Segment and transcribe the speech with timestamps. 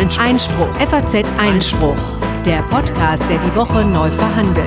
[0.00, 0.24] Einspruch.
[0.24, 0.74] Einspruch.
[0.76, 1.96] FAZ Einspruch.
[2.46, 4.66] Der Podcast, der die Woche neu verhandelt.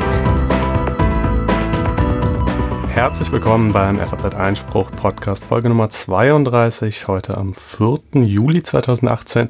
[2.88, 8.22] Herzlich willkommen beim FAZ Einspruch Podcast Folge Nummer 32, heute am 4.
[8.22, 9.48] Juli 2018.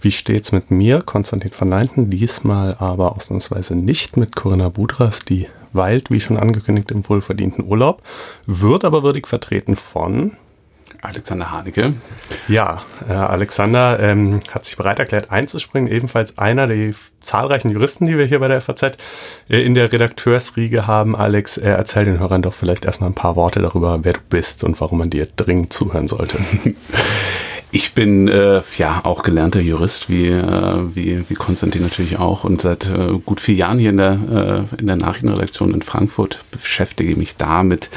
[0.00, 5.48] Wie steht's mit mir, Konstantin van Leinten, diesmal aber ausnahmsweise nicht mit Corinna Budras, die
[5.74, 8.02] weilt, wie schon angekündigt, im wohlverdienten Urlaub,
[8.46, 10.38] wird aber würdig vertreten von
[11.02, 11.94] Alexander Haneke.
[12.48, 18.16] Ja, äh, Alexander ähm, hat sich bereit erklärt einzuspringen, ebenfalls einer der zahlreichen Juristen, die
[18.16, 18.82] wir hier bei der FAZ
[19.48, 21.16] äh, in der Redakteursriege haben.
[21.16, 24.64] Alex, äh, erzähl den Hörern doch vielleicht erstmal ein paar Worte darüber, wer du bist
[24.64, 26.38] und warum man dir dringend zuhören sollte.
[27.72, 32.44] Ich bin äh, ja auch gelernter Jurist, wie, äh, wie, wie Konstantin natürlich auch.
[32.44, 36.38] Und seit äh, gut vier Jahren hier in der, äh, in der Nachrichtenredaktion in Frankfurt
[36.50, 37.90] beschäftige mich damit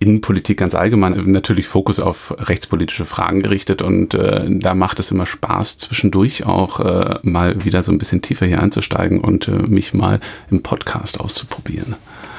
[0.00, 5.26] Innenpolitik ganz allgemein natürlich Fokus auf rechtspolitische Fragen gerichtet und äh, da macht es immer
[5.26, 9.94] Spaß, zwischendurch auch äh, mal wieder so ein bisschen tiefer hier einzusteigen und äh, mich
[9.94, 11.96] mal im Podcast auszuprobieren.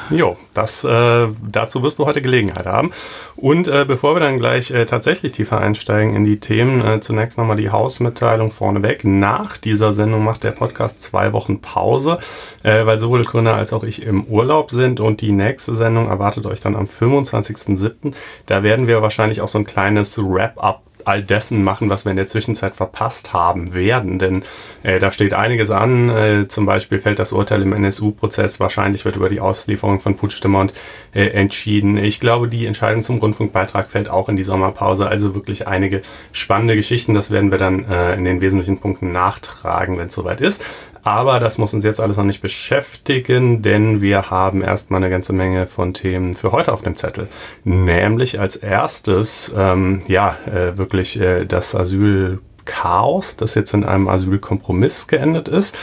[0.10, 2.92] Jo, das, äh, dazu wirst du heute Gelegenheit haben.
[3.36, 7.38] Und äh, bevor wir dann gleich äh, tatsächlich tiefer einsteigen in die Themen, äh, zunächst
[7.38, 9.06] nochmal die Hausmitteilung vorneweg.
[9.06, 12.18] Nach dieser Sendung macht der Podcast zwei Wochen Pause,
[12.64, 16.46] äh, weil sowohl Gründer als auch ich im Urlaub sind und die nächste Sendung erwartet
[16.48, 18.14] euch dann am 25.07.
[18.48, 22.18] Da werden wir wahrscheinlich auch so ein kleines Wrap-up all dessen machen, was wir in
[22.18, 24.20] der Zwischenzeit verpasst haben werden.
[24.20, 24.44] Denn
[24.84, 26.10] äh, da steht einiges an.
[26.10, 28.60] Äh, zum Beispiel fällt das Urteil im NSU-Prozess.
[28.60, 30.74] Wahrscheinlich wird über die Auslieferung von Puigdemont
[31.14, 31.98] äh, entschieden.
[31.98, 35.08] Ich glaube, die Entscheidung zum Rundfunkbeitrag fällt auch in die Sommerpause.
[35.08, 37.14] Also wirklich einige spannende Geschichten.
[37.14, 40.64] Das werden wir dann äh, in den wesentlichen Punkten nachtragen, wenn es soweit ist.
[41.04, 45.34] Aber das muss uns jetzt alles noch nicht beschäftigen, denn wir haben erstmal eine ganze
[45.34, 47.28] Menge von Themen für heute auf dem Zettel.
[47.64, 54.08] Nämlich als erstes, ähm, ja, äh, wirklich äh, das Asyl Chaos, das jetzt in einem
[54.08, 55.76] Asylkompromiss geendet ist.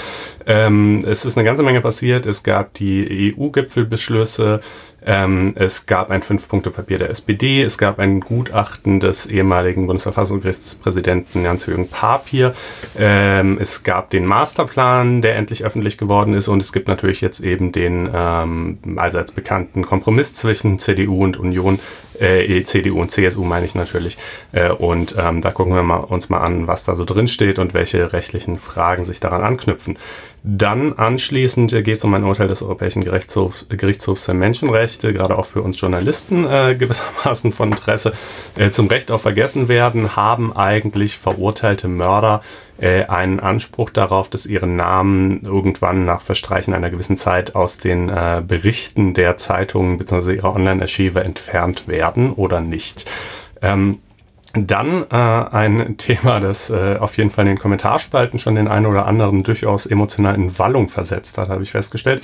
[0.46, 2.26] Ähm, es ist eine ganze Menge passiert.
[2.26, 4.60] Es gab die EU-Gipfelbeschlüsse,
[5.06, 11.88] ähm, es gab ein Fünf-Punkte-Papier der SPD, es gab ein Gutachten des ehemaligen Bundesverfassungsgerichtspräsidenten Jans-Jürgen
[11.88, 12.54] Papier,
[12.98, 16.48] ähm, es gab den Masterplan, der endlich öffentlich geworden ist.
[16.48, 21.78] Und es gibt natürlich jetzt eben den ähm, allseits bekannten Kompromiss zwischen CDU und Union,
[22.20, 24.18] äh, CDU und CSU meine ich natürlich.
[24.52, 27.58] Äh, und ähm, da gucken wir mal, uns mal an, was da so drin steht
[27.58, 29.98] und welche rechtlichen Fragen sich daran anknüpfen.
[30.48, 35.46] Dann anschließend geht es um ein Urteil des Europäischen Gerichtshofs, Gerichtshofs für Menschenrechte, gerade auch
[35.46, 38.12] für uns Journalisten äh, gewissermaßen von Interesse.
[38.56, 42.42] Äh, zum Recht auf Vergessenwerden haben eigentlich verurteilte Mörder
[42.78, 48.08] äh, einen Anspruch darauf, dass ihre Namen irgendwann nach Verstreichen einer gewissen Zeit aus den
[48.08, 50.34] äh, Berichten der Zeitungen bzw.
[50.34, 53.10] ihrer Online-Archive entfernt werden oder nicht.
[53.62, 53.98] Ähm,
[54.56, 58.86] dann äh, ein Thema, das äh, auf jeden Fall in den Kommentarspalten schon den einen
[58.86, 62.22] oder anderen durchaus emotional in Wallung versetzt hat, habe ich festgestellt.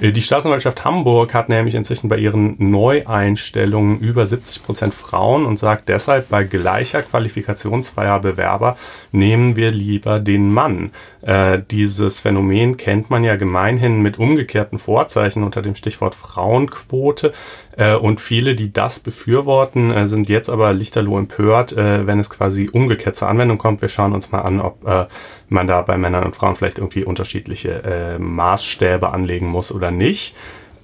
[0.00, 5.58] Äh, die Staatsanwaltschaft Hamburg hat nämlich inzwischen bei ihren Neueinstellungen über 70 Prozent Frauen und
[5.58, 8.76] sagt deshalb, bei gleicher Qualifikation zweier Bewerber
[9.10, 10.92] nehmen wir lieber den Mann.
[11.22, 17.32] Äh, dieses Phänomen kennt man ja gemeinhin mit umgekehrten Vorzeichen unter dem Stichwort Frauenquote.
[17.76, 22.28] Äh, und viele, die das befürworten, äh, sind jetzt aber lichterloh empört, äh, wenn es
[22.28, 23.82] quasi umgekehrt zur Anwendung kommt.
[23.82, 25.06] Wir schauen uns mal an, ob äh,
[25.48, 30.34] man da bei Männern und Frauen vielleicht irgendwie unterschiedliche Maßstäbe anlegen muss oder nicht.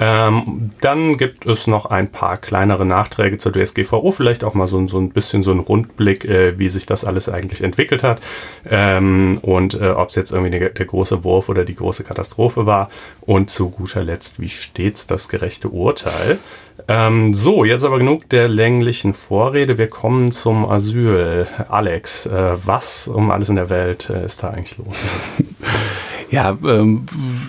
[0.01, 4.87] Ähm, dann gibt es noch ein paar kleinere Nachträge zur DSGVO, vielleicht auch mal so,
[4.87, 8.21] so ein bisschen so ein Rundblick, äh, wie sich das alles eigentlich entwickelt hat
[8.69, 12.67] ähm, und äh, ob es jetzt irgendwie der, der, große Wurf oder die große Katastrophe
[12.67, 12.91] war.
[13.21, 16.39] Und zu guter Letzt, wie stets das gerechte Urteil.
[16.87, 19.79] Ähm, so, jetzt aber genug der länglichen Vorrede.
[19.79, 21.47] Wir kommen zum Asyl.
[21.69, 25.13] Alex, äh, was um alles in der Welt äh, ist da eigentlich los?
[26.31, 27.07] Ja, ähm,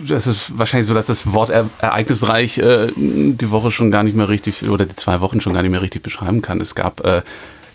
[0.07, 4.15] das ist wahrscheinlich so, dass das Wort er ereignisreich äh, die Woche schon gar nicht
[4.15, 6.61] mehr richtig oder die zwei Wochen schon gar nicht mehr richtig beschreiben kann.
[6.61, 7.21] Es gab äh,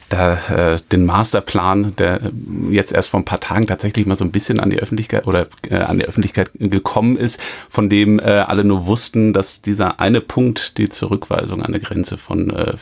[0.08, 2.30] da, äh, den Masterplan, der äh,
[2.70, 5.46] jetzt erst vor ein paar Tagen tatsächlich mal so ein bisschen an die Öffentlichkeit oder
[5.68, 10.20] äh, an die Öffentlichkeit gekommen ist, von dem äh, alle nur wussten, dass dieser eine
[10.20, 12.74] Punkt, die Zurückweisung an der Grenze von äh,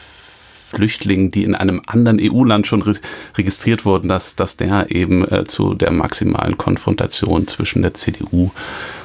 [0.73, 2.95] Flüchtlingen, die in einem anderen EU-Land schon re
[3.37, 8.51] registriert wurden, dass, dass der eben äh, zu der maximalen Konfrontation zwischen der CDU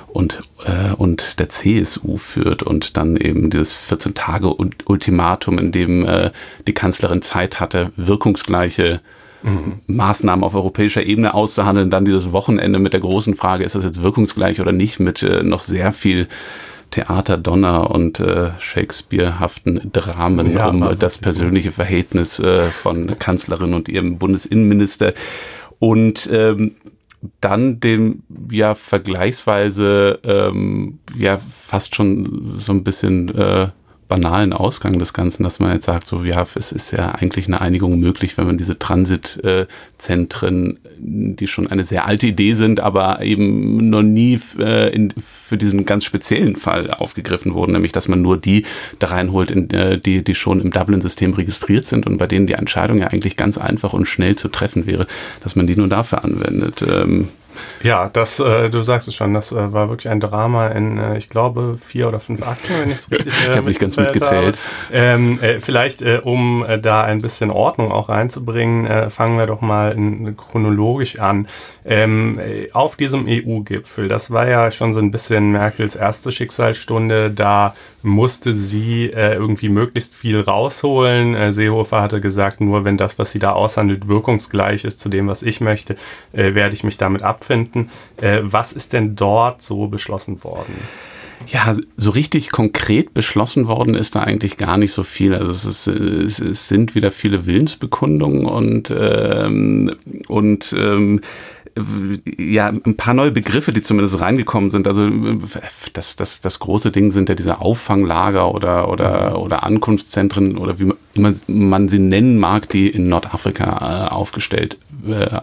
[0.07, 6.31] und, äh, und der CSU führt und dann eben dieses 14-Tage-Ultimatum, in dem äh,
[6.65, 9.01] die Kanzlerin Zeit hatte, wirkungsgleiche
[9.43, 9.73] mhm.
[9.87, 14.01] Maßnahmen auf europäischer Ebene auszuhandeln, dann dieses Wochenende mit der großen Frage, ist das jetzt
[14.01, 16.27] wirkungsgleich oder nicht, mit äh, noch sehr viel
[16.91, 23.89] Theater, Donner und äh, Shakespeare-haften Dramen ja, um das persönliche Verhältnis äh, von Kanzlerin und
[23.89, 25.13] ihrem Bundesinnenminister.
[25.79, 26.75] Und ähm,
[27.41, 33.69] dann dem ja vergleichsweise ähm, ja fast schon so ein bisschen äh,
[34.07, 37.59] banalen Ausgang des Ganzen, dass man jetzt sagt, so ja, es ist ja eigentlich eine
[37.59, 43.89] Einigung möglich, wenn man diese Transitzentren, die schon eine sehr alte Idee sind, aber eben
[43.89, 48.37] noch nie äh, in, für diesen ganz speziellen Fall aufgegriffen wurden, nämlich dass man nur
[48.37, 48.65] die
[48.99, 52.53] da reinholt, in, äh, die, die schon im Dublin-System registriert sind und bei denen die
[52.53, 55.05] Entscheidung ja eigentlich ganz einfach und schnell zu treffen wäre,
[55.43, 56.81] dass man die nur dafür anwendet.
[56.81, 57.27] Ähm,
[57.81, 61.17] ja, das, äh, du sagst es schon, das äh, war wirklich ein Drama in, äh,
[61.17, 63.97] ich glaube, vier oder fünf Akten, wenn ich es richtig äh, Ich habe nicht ganz
[63.97, 64.57] mitgezählt.
[64.91, 69.61] Ähm, äh, vielleicht, äh, um äh, da ein bisschen Ordnung auch reinzubringen, fangen wir doch
[69.61, 71.47] mal in, chronologisch an.
[71.85, 77.31] Ähm, äh, auf diesem EU-Gipfel, das war ja schon so ein bisschen Merkels erste Schicksalsstunde,
[77.31, 77.75] da
[78.07, 81.35] musste sie äh, irgendwie möglichst viel rausholen.
[81.35, 85.27] Äh, Seehofer hatte gesagt, nur wenn das, was sie da aushandelt, wirkungsgleich ist zu dem,
[85.27, 85.95] was ich möchte,
[86.33, 87.89] äh, werde ich mich damit abfinden.
[88.19, 90.73] Äh, was ist denn dort so beschlossen worden?
[91.45, 95.35] Ja, so richtig konkret beschlossen worden ist da eigentlich gar nicht so viel.
[95.35, 99.95] Also es, ist, es, sind wieder viele Willensbekundungen und ähm,
[100.27, 101.21] und ähm,
[102.37, 104.87] ja, ein paar neue Begriffe, die zumindest reingekommen sind.
[104.87, 105.09] Also
[105.93, 110.93] das, das, das große Ding sind ja diese Auffanglager oder, oder, oder Ankunftszentren oder wie
[111.15, 114.77] man, man sie nennen mag, die in Nordafrika äh, aufgestellt
[115.07, 115.39] äh,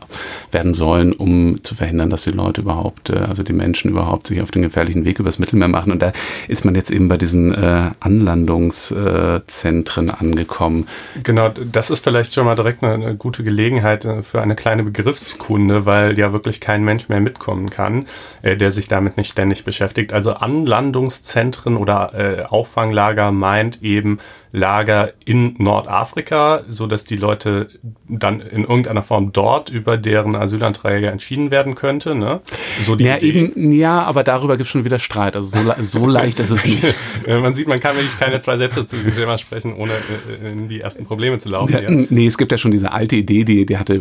[0.50, 4.40] werden sollen, um zu verhindern, dass die Leute überhaupt, äh, also die Menschen überhaupt sich
[4.40, 5.92] auf den gefährlichen Weg übers Mittelmeer machen.
[5.92, 6.12] Und da
[6.48, 10.88] ist man jetzt eben bei diesen äh, Anlandungszentren angekommen.
[11.22, 14.82] Genau, das ist vielleicht schon mal direkt eine, eine gute Gelegenheit äh, für eine kleine
[14.82, 18.06] Begriffskunde, weil ja wirklich kein Mensch mehr mitkommen kann,
[18.42, 20.12] äh, der sich damit nicht ständig beschäftigt.
[20.12, 24.18] Also Anlandungszentren oder äh, Auffanglager meint eben
[24.54, 27.68] Lager in Nordafrika, so dass die Leute
[28.08, 32.14] dann in irgendeiner Form dort über deren Asylanträge entschieden werden könnte.
[32.14, 32.40] Ne?
[32.84, 35.34] So die ja, eben, ja, aber darüber gibt es schon wieder Streit.
[35.34, 36.94] Also so, so leicht ist es nicht.
[37.26, 40.68] man sieht, man kann wirklich keine zwei Sätze zu diesem Thema sprechen, ohne äh, in
[40.68, 41.72] die ersten Probleme zu laufen.
[41.72, 44.00] Ja, Nee, es gibt ja schon diese alte Idee, die, die hatte,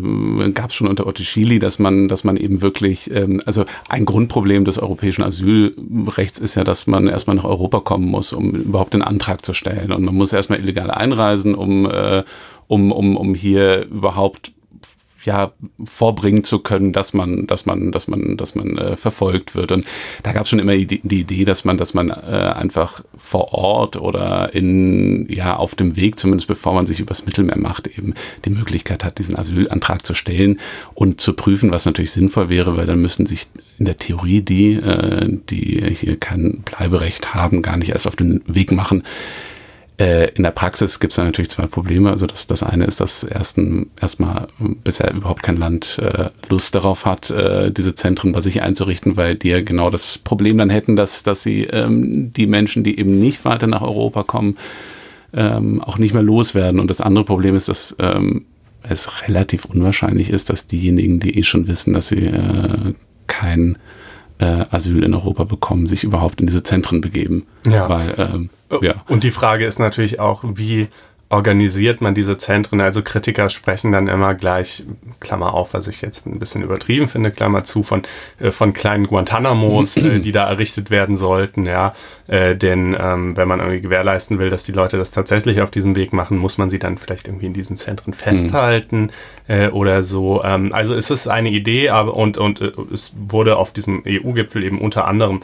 [0.54, 4.06] gab es schon unter Otto Schily, dass man, dass man eben wirklich, ähm, also ein
[4.06, 8.94] Grundproblem des europäischen Asylrechts ist ja, dass man erstmal nach Europa kommen muss, um überhaupt
[8.94, 9.92] den Antrag zu stellen.
[9.92, 12.24] Und man muss erst erstmal illegal einreisen, um, äh,
[12.68, 14.52] um, um, um hier überhaupt
[15.26, 15.52] ja
[15.84, 19.72] vorbringen zu können, dass man, dass man, dass man, dass man äh, verfolgt wird.
[19.72, 19.86] Und
[20.24, 23.54] da gab es schon immer die, die, Idee, dass man, dass man äh, einfach vor
[23.54, 28.14] Ort oder in ja auf dem Weg, zumindest bevor man sich übers Mittelmeer macht, eben
[28.46, 30.60] die Möglichkeit hat, diesen Asylantrag zu stellen
[30.94, 33.48] und zu prüfen, was natürlich sinnvoll wäre, weil dann müssten sich
[33.80, 38.42] in der Theorie die, äh, die hier kein Bleiberecht haben, gar nicht erst auf den
[38.48, 39.04] Weg machen
[39.98, 42.10] äh, in der Praxis gibt es da natürlich zwei Probleme.
[42.10, 44.48] Also das, das eine ist, dass ersten, erstmal
[44.84, 49.36] bisher überhaupt kein Land äh, Lust darauf hat, äh, diese Zentren bei sich einzurichten, weil
[49.36, 53.20] die ja genau das Problem dann hätten, dass, dass sie ähm, die Menschen, die eben
[53.20, 54.58] nicht weiter nach Europa kommen,
[55.34, 56.80] ähm, auch nicht mehr loswerden.
[56.80, 58.46] Und das andere Problem ist, dass ähm,
[58.82, 62.94] es relativ unwahrscheinlich ist, dass diejenigen, die eh schon wissen, dass sie äh,
[63.28, 63.78] kein
[64.40, 67.46] äh, Asyl in Europa bekommen, sich überhaupt in diese Zentren begeben.
[67.68, 67.90] Ja.
[67.90, 68.50] Weil, ähm,
[68.82, 68.96] ja.
[69.08, 70.88] Und die Frage ist natürlich auch, wie
[71.34, 72.80] organisiert man diese Zentren?
[72.80, 74.86] Also Kritiker sprechen dann immer gleich,
[75.20, 78.04] Klammer auf, was ich jetzt ein bisschen übertrieben finde, Klammer zu, von,
[78.40, 81.94] äh, von kleinen Guantanamos, äh, die da errichtet werden sollten, ja.
[82.28, 85.96] Äh, denn ähm, wenn man irgendwie gewährleisten will, dass die Leute das tatsächlich auf diesem
[85.96, 89.12] Weg machen, muss man sie dann vielleicht irgendwie in diesen Zentren festhalten
[89.48, 90.44] äh, oder so.
[90.44, 92.62] Ähm, also es ist eine Idee, aber und, und
[92.94, 95.42] es wurde auf diesem EU-Gipfel eben unter anderem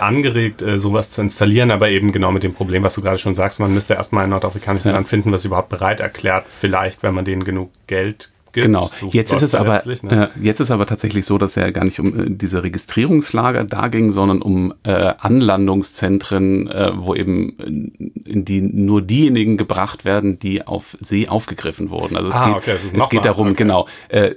[0.00, 3.60] angeregt, sowas zu installieren, aber eben genau mit dem Problem, was du gerade schon sagst,
[3.60, 4.94] man müsste erstmal ein nordafrikanisches ja.
[4.94, 8.66] Land finden, was überhaupt bereit erklärt, vielleicht, wenn man denen genug Geld gibt.
[8.66, 8.88] Genau.
[9.10, 10.30] Jetzt ist es aber ne?
[10.34, 13.88] äh, jetzt ist aber tatsächlich so, dass er gar nicht um äh, diese Registrierungslager da
[13.88, 20.38] ging, sondern um äh, Anlandungszentren, äh, wo eben äh, in die nur diejenigen gebracht werden,
[20.38, 22.16] die auf See aufgegriffen wurden.
[22.16, 23.56] Also es ah, geht, okay, es geht darum, okay.
[23.56, 23.88] genau.
[24.08, 24.30] Äh,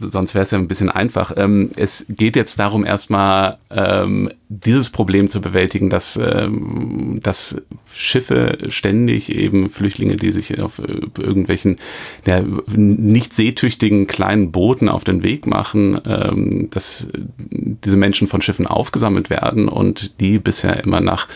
[0.00, 1.32] sonst wäre es ja ein bisschen einfach.
[1.36, 7.62] Ähm, es geht jetzt darum, erstmal ähm, dieses Problem zu bewältigen, dass, ähm, dass
[7.92, 11.78] Schiffe ständig eben Flüchtlinge, die sich auf äh, irgendwelchen
[12.26, 13.59] ja, nicht seetüchtigen
[14.06, 17.10] kleinen Booten auf den Weg machen, ähm, dass
[17.48, 21.28] diese Menschen von Schiffen aufgesammelt werden und die bisher immer nach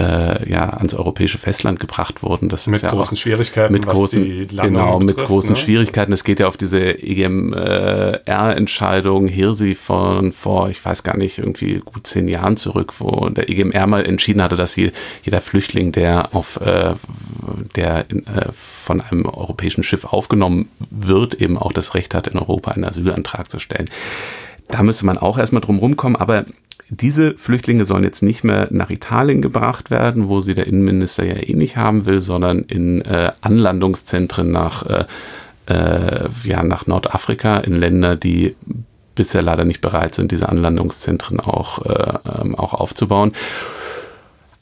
[0.00, 2.48] äh, ja ans europäische Festland gebracht wurden.
[2.48, 5.56] Das mit ist ja großen auch, Schwierigkeiten, mit großen, genau, betrifft, mit großen ne?
[5.56, 6.12] Schwierigkeiten.
[6.12, 12.06] Es geht ja auf diese EGMR-Entscheidung Hirsi von vor, ich weiß gar nicht, irgendwie gut
[12.06, 16.94] zehn Jahren zurück, wo der EGMR mal entschieden hatte, dass jeder Flüchtling, der auf äh,
[17.76, 22.38] der in, äh, von einem europäischen Schiff aufgenommen wird, eben auch das Recht hat, in
[22.38, 23.88] Europa einen Asylantrag zu stellen
[24.70, 26.44] da müsste man auch erstmal drum rumkommen, aber
[26.90, 31.36] diese Flüchtlinge sollen jetzt nicht mehr nach Italien gebracht werden, wo sie der Innenminister ja
[31.36, 35.04] eh nicht haben will, sondern in äh, Anlandungszentren nach, äh,
[35.66, 38.56] äh, ja, nach Nordafrika, in Länder, die
[39.14, 43.32] bisher leider nicht bereit sind, diese Anlandungszentren auch, äh, ähm, auch aufzubauen.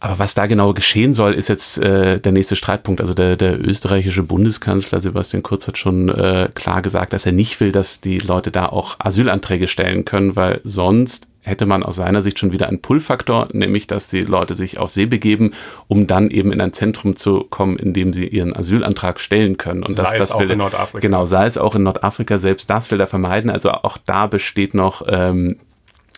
[0.00, 3.00] Aber was da genau geschehen soll, ist jetzt äh, der nächste Streitpunkt.
[3.00, 7.58] Also der, der österreichische Bundeskanzler Sebastian Kurz hat schon äh, klar gesagt, dass er nicht
[7.60, 12.22] will, dass die Leute da auch Asylanträge stellen können, weil sonst hätte man aus seiner
[12.22, 15.52] Sicht schon wieder einen Pull-Faktor, nämlich dass die Leute sich auf See begeben,
[15.86, 19.82] um dann eben in ein Zentrum zu kommen, in dem sie ihren Asylantrag stellen können.
[19.82, 21.00] Und sei das, das es auch will, in Nordafrika.
[21.00, 23.50] Genau, sei es auch in Nordafrika, selbst das will er vermeiden.
[23.50, 25.56] Also auch da besteht noch ähm,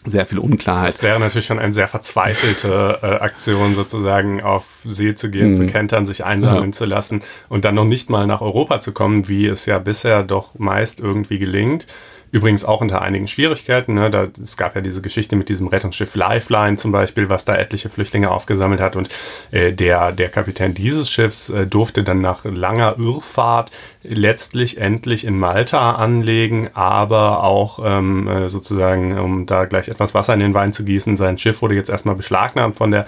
[0.04, 0.94] sehr viel Unklarheit.
[0.94, 5.54] Es wäre natürlich schon eine sehr verzweifelte äh, Aktion, sozusagen auf See zu gehen, mhm.
[5.54, 6.72] zu kentern, sich einsammeln ja.
[6.72, 10.22] zu lassen und dann noch nicht mal nach Europa zu kommen, wie es ja bisher
[10.22, 11.86] doch meist irgendwie gelingt.
[12.32, 13.94] Übrigens auch unter einigen Schwierigkeiten.
[13.94, 14.10] Ne?
[14.10, 17.88] Da, es gab ja diese Geschichte mit diesem Rettungsschiff Lifeline zum Beispiel, was da etliche
[17.88, 18.96] Flüchtlinge aufgesammelt hat.
[18.96, 19.08] Und
[19.50, 23.70] äh, der, der Kapitän dieses Schiffs äh, durfte dann nach langer Irrfahrt
[24.02, 30.32] letztlich endlich in Malta anlegen, aber auch ähm, äh, sozusagen, um da gleich etwas Wasser
[30.32, 33.06] in den Wein zu gießen, sein Schiff wurde jetzt erstmal beschlagnahmt von der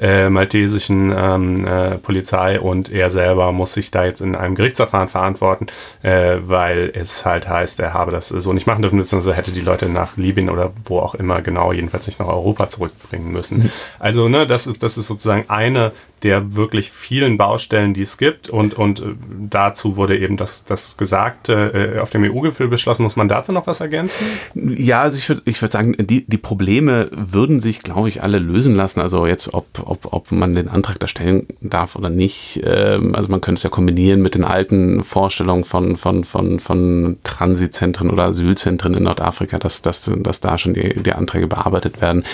[0.00, 5.08] äh, maltesischen ähm, äh, Polizei und er selber muss sich da jetzt in einem Gerichtsverfahren
[5.08, 5.66] verantworten,
[6.02, 9.60] äh, weil es halt heißt, er habe das so nicht machen dürfen, beziehungsweise hätte die
[9.60, 13.64] Leute nach Libyen oder wo auch immer genau, jedenfalls nicht nach Europa zurückbringen müssen.
[13.64, 13.70] Mhm.
[14.00, 18.48] Also, ne, das ist, das ist sozusagen eine der wirklich vielen Baustellen, die es gibt.
[18.48, 19.14] Und, und äh,
[19.50, 23.02] dazu wurde eben das, das Gesagte äh, auf dem EU-Gipfel beschlossen.
[23.02, 24.24] Muss man dazu noch was ergänzen?
[24.54, 28.38] Ja, also ich würde ich würd sagen, die, die Probleme würden sich, glaube ich, alle
[28.38, 29.00] lösen lassen.
[29.00, 32.60] Also jetzt, ob, ob, ob man den Antrag da stellen darf oder nicht.
[32.64, 37.18] Ähm, also man könnte es ja kombinieren mit den alten Vorstellungen von, von, von, von
[37.24, 42.24] Transitzentren oder Asylzentren in Nordafrika, dass, dass, dass da schon die, die Anträge bearbeitet werden.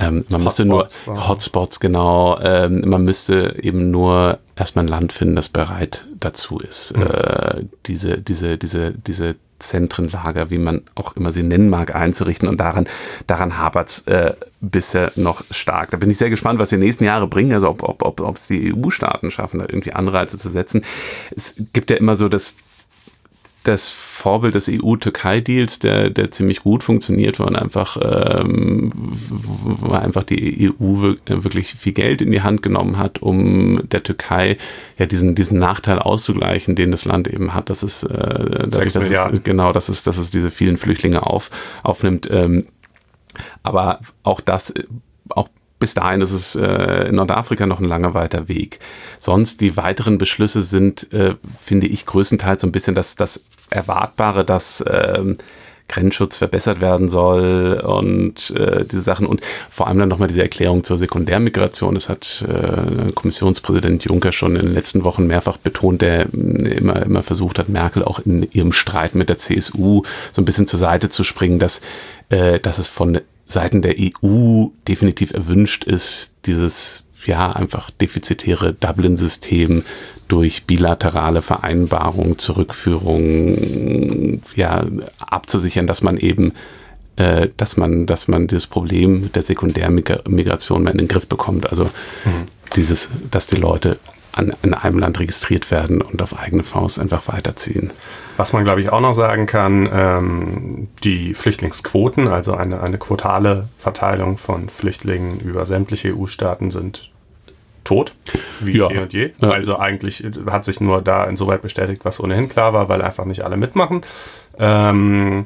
[0.00, 2.38] Ähm, man müsste nur Hotspots, genau.
[2.40, 7.02] Ähm, man müsste eben nur erstmal ein Land finden, das bereit dazu ist, mhm.
[7.02, 12.48] äh, diese, diese, diese, diese Zentrenlager, wie man auch immer sie nennen mag, einzurichten.
[12.48, 12.88] Und daran,
[13.26, 15.90] daran hapert es äh, bisher noch stark.
[15.90, 18.36] Da bin ich sehr gespannt, was die nächsten Jahre bringen, also ob, ob, ob, ob
[18.36, 20.82] es die EU-Staaten schaffen, da irgendwie Anreize zu setzen.
[21.36, 22.56] Es gibt ja immer so das
[23.62, 28.90] das Vorbild des EU-Türkei-Deals, der, der ziemlich gut funktioniert, weil einfach, ähm,
[29.90, 34.56] einfach die EU wirklich viel Geld in die Hand genommen hat, um der Türkei
[34.98, 39.10] ja diesen, diesen Nachteil auszugleichen, den das Land eben hat, dass es, äh, dadurch, dass
[39.10, 41.50] es genau, dass es, dass es diese vielen Flüchtlinge auf,
[41.82, 42.28] aufnimmt.
[42.30, 42.66] Ähm,
[43.62, 44.72] aber auch das,
[45.28, 45.48] auch
[45.80, 48.78] bis dahin ist es äh, in Nordafrika noch ein langer weiter Weg.
[49.18, 54.44] Sonst die weiteren Beschlüsse sind, äh, finde ich, größtenteils so ein bisschen das, das Erwartbare,
[54.44, 55.38] dass ähm,
[55.90, 60.84] Grenzschutz verbessert werden soll und äh, diese Sachen und vor allem dann nochmal diese Erklärung
[60.84, 61.94] zur Sekundärmigration.
[61.94, 67.22] Das hat äh, Kommissionspräsident Juncker schon in den letzten Wochen mehrfach betont, der immer, immer
[67.22, 71.08] versucht hat, Merkel auch in ihrem Streit mit der CSU so ein bisschen zur Seite
[71.08, 71.80] zu springen, dass,
[72.28, 73.20] äh, dass es von
[73.50, 79.84] Seiten der EU definitiv erwünscht ist, dieses ja einfach defizitäre Dublin-System
[80.28, 84.86] durch bilaterale Vereinbarungen, Zurückführung ja
[85.18, 86.52] abzusichern, dass man eben
[87.16, 91.68] äh, dass man, dass man das Problem der Sekundärmigration mal in den Griff bekommt.
[91.68, 91.84] Also
[92.24, 92.46] mhm.
[92.76, 93.98] dieses, dass die Leute
[94.32, 97.92] an, in einem Land registriert werden und auf eigene Faust einfach weiterziehen.
[98.36, 103.68] Was man, glaube ich, auch noch sagen kann, ähm, die Flüchtlingsquoten, also eine, eine quotale
[103.78, 107.10] Verteilung von Flüchtlingen über sämtliche EU-Staaten sind
[107.84, 108.14] tot,
[108.60, 108.90] wie ja.
[108.90, 109.30] eh und je.
[109.40, 109.50] Ja.
[109.50, 113.42] Also eigentlich hat sich nur da insoweit bestätigt, was ohnehin klar war, weil einfach nicht
[113.42, 114.02] alle mitmachen.
[114.58, 115.44] Ähm,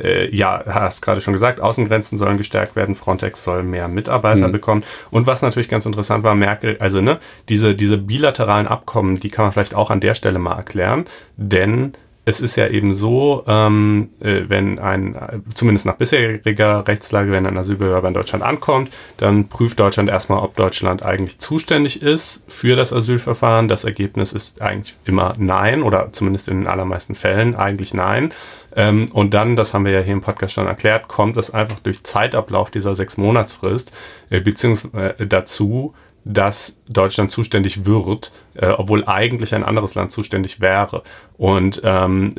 [0.00, 4.52] äh, ja, hast gerade schon gesagt, Außengrenzen sollen gestärkt werden, Frontex soll mehr Mitarbeiter mhm.
[4.52, 4.84] bekommen.
[5.10, 7.18] Und was natürlich ganz interessant war, Merkel, also ne,
[7.48, 11.94] diese, diese bilateralen Abkommen, die kann man vielleicht auch an der Stelle mal erklären, denn
[12.28, 15.16] es ist ja eben so, ähm, äh, wenn ein,
[15.54, 20.54] zumindest nach bisheriger Rechtslage, wenn ein Asylbewerber in Deutschland ankommt, dann prüft Deutschland erstmal, ob
[20.54, 23.68] Deutschland eigentlich zuständig ist für das Asylverfahren.
[23.68, 28.30] Das Ergebnis ist eigentlich immer nein oder zumindest in den allermeisten Fällen eigentlich nein.
[28.76, 31.78] Ähm, und dann, das haben wir ja hier im Podcast schon erklärt, kommt es einfach
[31.80, 33.90] durch Zeitablauf dieser sechs Monatsfrist
[34.28, 35.94] äh, beziehungsweise äh, dazu,
[36.30, 41.02] dass Deutschland zuständig wird, äh, obwohl eigentlich ein anderes Land zuständig wäre.
[41.38, 42.34] Und ähm,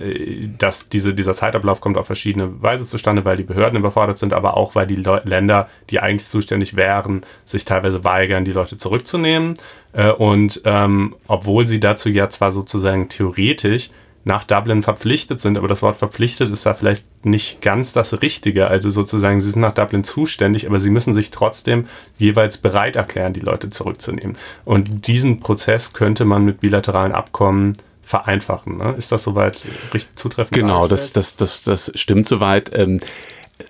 [0.60, 4.58] dass diese, dieser Zeitablauf kommt auf verschiedene Weise zustande, weil die Behörden überfordert sind, aber
[4.58, 9.56] auch weil die Le Länder, die eigentlich zuständig wären, sich teilweise weigern, die Leute zurückzunehmen.
[9.94, 13.90] Äh, und ähm, obwohl sie dazu ja zwar sozusagen theoretisch
[14.26, 18.68] nach Dublin verpflichtet sind, aber das Wort verpflichtet ist da vielleicht nicht ganz das Richtige.
[18.68, 23.34] Also sozusagen, sie sind nach Dublin zuständig, aber sie müssen sich trotzdem jeweils bereit erklären,
[23.34, 24.38] die Leute zurückzunehmen.
[24.66, 27.74] Und diesen Prozess könnte man mit bilateralen Abkommen
[28.04, 28.78] vereinfachen.
[28.78, 28.96] Ne?
[28.98, 30.56] Ist das soweit richtig zutreffend?
[30.56, 32.72] Genau, das, das, das, das stimmt soweit.
[32.74, 33.00] Ähm,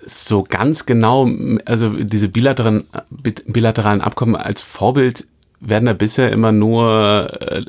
[0.04, 1.28] so ganz genau,
[1.64, 5.26] also diese bilateralen, bilateralen Abkommen als Vorbild
[5.60, 7.62] werden da bisher immer nur äh,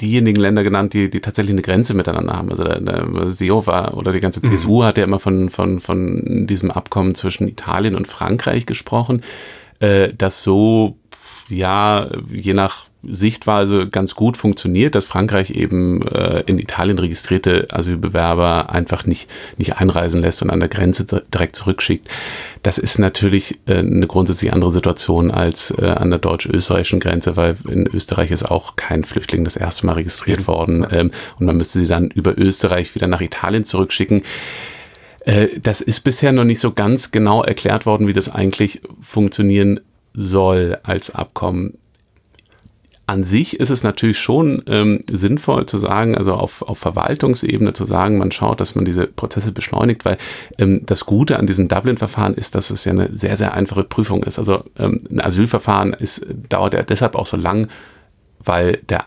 [0.00, 2.50] diejenigen Länder genannt, die, die tatsächlich eine Grenze miteinander haben.
[2.50, 4.84] Also der, der Seehofer oder die ganze CSU mhm.
[4.84, 9.22] hat ja immer von, von, von diesem Abkommen zwischen Italien und Frankreich gesprochen,
[9.80, 10.96] äh, das so,
[11.48, 18.70] ja, je nach Sichtweise ganz gut funktioniert, dass Frankreich eben äh, in Italien registrierte Asylbewerber
[18.70, 22.08] einfach nicht, nicht einreisen lässt und an der Grenze direkt zurückschickt.
[22.64, 27.56] Das ist natürlich äh, eine grundsätzlich andere Situation als äh, an der deutsch-österreichischen Grenze, weil
[27.68, 31.78] in Österreich ist auch kein Flüchtling das erste Mal registriert worden ähm, und man müsste
[31.78, 34.22] sie dann über Österreich wieder nach Italien zurückschicken.
[35.20, 39.78] Äh, das ist bisher noch nicht so ganz genau erklärt worden, wie das eigentlich funktionieren
[40.14, 41.78] soll als Abkommen
[43.08, 47.86] an sich ist es natürlich schon ähm, sinnvoll zu sagen, also auf, auf Verwaltungsebene zu
[47.86, 50.18] sagen, man schaut, dass man diese Prozesse beschleunigt, weil
[50.58, 54.24] ähm, das Gute an diesem Dublin-Verfahren ist, dass es ja eine sehr, sehr einfache Prüfung
[54.24, 54.38] ist.
[54.38, 57.68] Also ähm, ein Asylverfahren ist, dauert ja deshalb auch so lang,
[58.40, 59.04] weil der,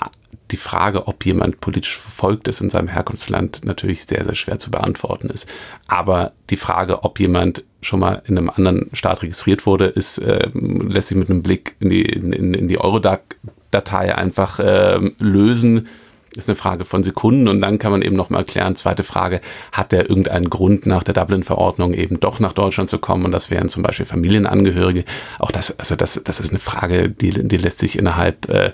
[0.51, 4.72] die Frage, ob jemand politisch verfolgt ist in seinem Herkunftsland, natürlich sehr, sehr schwer zu
[4.72, 5.50] beantworten ist.
[5.88, 10.50] Aber die Frage, ob jemand schon mal in einem anderen Staat registriert wurde, ist, äh,
[10.53, 13.38] lässt sich mit einem Blick in die, in, in die Eurodac
[13.72, 15.88] Datei einfach äh, lösen.
[16.34, 19.41] Ist eine Frage von Sekunden und dann kann man eben nochmal erklären, zweite Frage,
[19.74, 23.51] hat der irgendeinen Grund nach der Dublin-Verordnung eben doch nach Deutschland zu kommen und das
[23.51, 25.03] wären zum Beispiel Familienangehörige.
[25.39, 28.72] Auch das, also das, das ist eine Frage, die, die lässt sich innerhalb äh,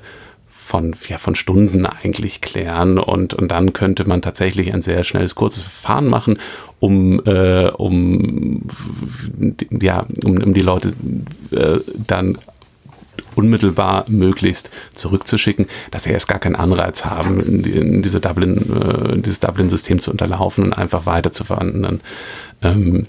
[0.68, 5.34] von, ja, von Stunden eigentlich klären und, und dann könnte man tatsächlich ein sehr schnelles,
[5.34, 6.40] kurzes Verfahren machen,
[6.82, 8.64] um, äh, um,
[9.72, 10.94] ja, um, um die Leute
[11.52, 12.38] äh, dann
[13.36, 18.58] unmittelbar möglichst zurückzuschicken, dass sie erst gar keinen Anreiz haben, in, die, in diese Dublin,
[18.58, 22.02] äh, dieses Dublin-System zu unterlaufen und einfach weiter zu verhandeln.
[22.62, 23.08] Ähm,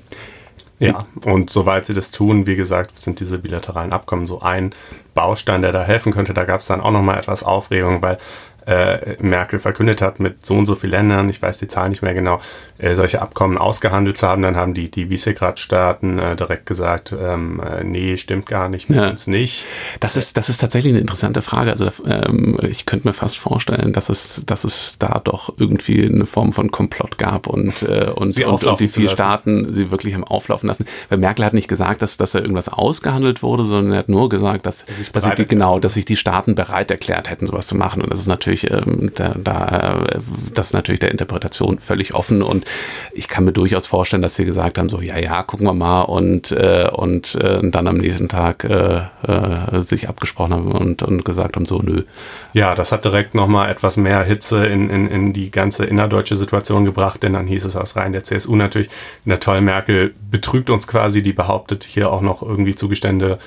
[0.78, 4.72] ja, und soweit sie das tun, wie gesagt, sind diese bilateralen Abkommen so ein
[5.14, 6.34] Baustein, der da helfen könnte.
[6.34, 8.18] Da gab es dann auch nochmal etwas Aufregung, weil
[8.68, 12.02] äh, Merkel verkündet hat, mit so und so vielen Ländern, ich weiß die Zahl nicht
[12.02, 12.40] mehr genau,
[12.76, 14.42] äh, solche Abkommen ausgehandelt zu haben.
[14.42, 18.98] Dann haben die, die Visegrad-Staaten äh, direkt gesagt, ähm, äh, nee, stimmt gar nicht, mit
[18.98, 19.08] ja.
[19.08, 19.64] uns nicht.
[20.00, 21.70] Das ist, das ist tatsächlich eine interessante Frage.
[21.70, 26.26] Also ähm, ich könnte mir fast vorstellen, dass es, dass es da doch irgendwie eine
[26.26, 30.12] Form von Komplott gab und, äh, und, sie und, und die vier Staaten sie wirklich
[30.12, 30.84] haben auflaufen lassen.
[31.08, 34.28] Weil Merkel hat nicht gesagt, dass, dass da irgendwas ausgehandelt wurde, sondern er hat nur
[34.28, 37.76] gesagt, dass, dass, sich die, genau, dass sich die Staaten bereit erklärt hätten, sowas zu
[37.76, 38.02] machen.
[38.02, 40.06] Und das ist natürlich natürlich, ähm, da, da,
[40.54, 42.64] das ist natürlich der Interpretation völlig offen und
[43.12, 46.02] ich kann mir durchaus vorstellen, dass sie gesagt haben, so, ja, ja, gucken wir mal
[46.02, 51.24] und, äh, und äh, dann am nächsten Tag äh, äh, sich abgesprochen haben und, und
[51.24, 52.04] gesagt haben, so, nö.
[52.52, 56.84] Ja, das hat direkt nochmal etwas mehr Hitze in, in, in die ganze innerdeutsche Situation
[56.84, 58.88] gebracht, denn dann hieß es aus Reihen der CSU natürlich,
[59.24, 63.38] na toll, Merkel betrügt uns quasi, die behauptet hier auch noch irgendwie Zugestände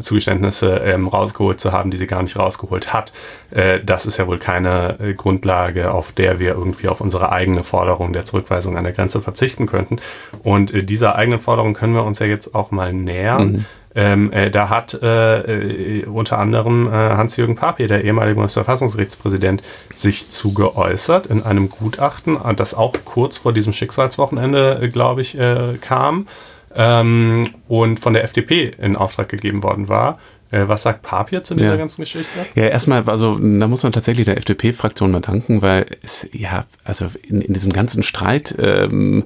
[0.00, 3.12] Zugeständnisse ähm, rausgeholt zu haben, die sie gar nicht rausgeholt hat.
[3.50, 7.64] Äh, das ist ja wohl keine äh, Grundlage, auf der wir irgendwie auf unsere eigene
[7.64, 9.98] Forderung der Zurückweisung an der Grenze verzichten könnten.
[10.42, 13.52] Und äh, dieser eigenen Forderung können wir uns ja jetzt auch mal nähern.
[13.52, 13.64] Mhm.
[13.94, 19.62] Ähm, äh, da hat äh, äh, unter anderem äh, Hans-Jürgen Papier, der ehemalige Bundesverfassungsgerichtspräsident,
[19.94, 25.36] sich zu geäußert in einem Gutachten, das auch kurz vor diesem Schicksalswochenende, äh, glaube ich,
[25.80, 26.26] kam
[26.74, 30.18] ähm, und von der FDP in Auftrag gegeben worden war.
[30.50, 31.64] Äh, was sagt Pap jetzt in ja.
[31.64, 32.46] dieser ganzen Geschichte?
[32.54, 37.06] Ja, erstmal, also da muss man tatsächlich der FDP-Fraktion mal danken, weil es ja, also
[37.28, 39.24] in, in diesem ganzen Streit ähm,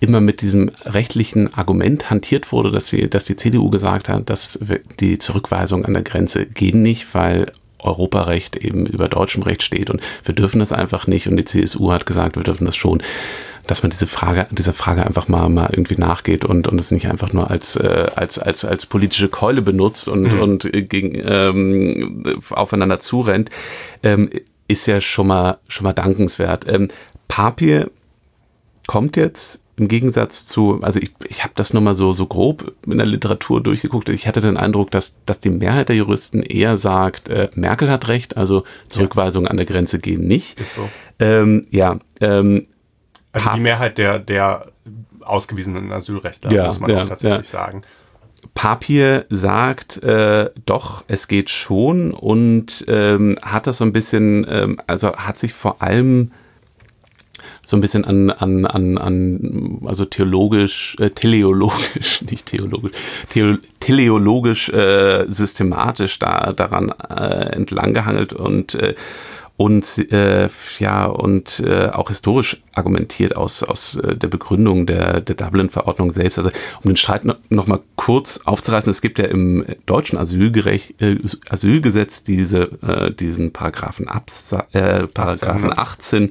[0.00, 4.58] immer mit diesem rechtlichen Argument hantiert wurde, dass, sie, dass die CDU gesagt hat, dass
[5.00, 10.00] die Zurückweisung an der Grenze gehen nicht, weil Europarecht eben über deutschem Recht steht und
[10.24, 13.02] wir dürfen das einfach nicht und die CSU hat gesagt, wir dürfen das schon
[13.68, 17.08] dass man diese Frage, dieser Frage einfach mal, mal irgendwie nachgeht und, und es nicht
[17.08, 20.40] einfach nur als, äh, als, als, als politische Keule benutzt und, mhm.
[20.40, 23.50] und gegen, ähm, aufeinander zurennt,
[24.02, 24.30] ähm,
[24.68, 26.66] ist ja schon mal, schon mal dankenswert.
[26.66, 26.88] Ähm,
[27.28, 27.90] Papier
[28.86, 32.72] kommt jetzt im Gegensatz zu, also ich, ich habe das nur mal so, so grob
[32.86, 34.08] in der Literatur durchgeguckt.
[34.08, 38.08] Ich hatte den Eindruck, dass, dass die Mehrheit der Juristen eher sagt, äh, Merkel hat
[38.08, 39.50] recht, also Zurückweisungen ja.
[39.50, 40.58] an der Grenze gehen nicht.
[40.58, 40.88] Ist so.
[41.20, 42.66] Ähm, ja, ähm,
[43.32, 44.66] also die Mehrheit der, der
[45.20, 47.58] ausgewiesenen Asylrechtler, ja, muss man ja, auch tatsächlich ja.
[47.60, 47.82] sagen.
[48.54, 54.80] Papier sagt, äh, doch, es geht schon und ähm, hat das so ein bisschen, ähm,
[54.86, 56.30] also hat sich vor allem
[57.64, 62.92] so ein bisschen an, an, an, an also theologisch, äh, teleologisch, nicht theologisch,
[63.28, 68.94] theo, teleologisch äh, systematisch da daran äh, entlang gehangelt und äh,
[69.58, 75.34] und äh, ja und äh, auch historisch argumentiert aus aus äh, der Begründung der der
[75.34, 76.38] Dublin-Verordnung selbst.
[76.38, 76.52] Also
[76.84, 81.18] um den Streit noch, noch mal kurz aufzureißen: Es gibt ja im deutschen Asylgerecht, äh,
[81.50, 86.30] Asylgesetz diese äh, diesen Paragraphen Absa äh, Paragraphen 18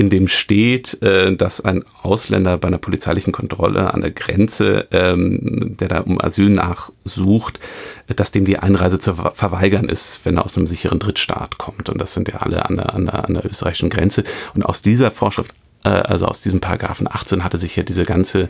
[0.00, 5.76] in dem steht, äh, dass ein Ausländer bei einer polizeilichen Kontrolle an der Grenze, ähm,
[5.78, 7.60] der da um Asyl nachsucht,
[8.08, 11.90] dass dem die Einreise zu verweigern ist, wenn er aus einem sicheren Drittstaat kommt.
[11.90, 14.24] Und das sind ja alle an der, an der, an der österreichischen Grenze.
[14.54, 15.52] Und aus dieser Vorschrift
[15.84, 18.48] äh, also aus diesem Paragraphen 18 hatte sich ja diese ganze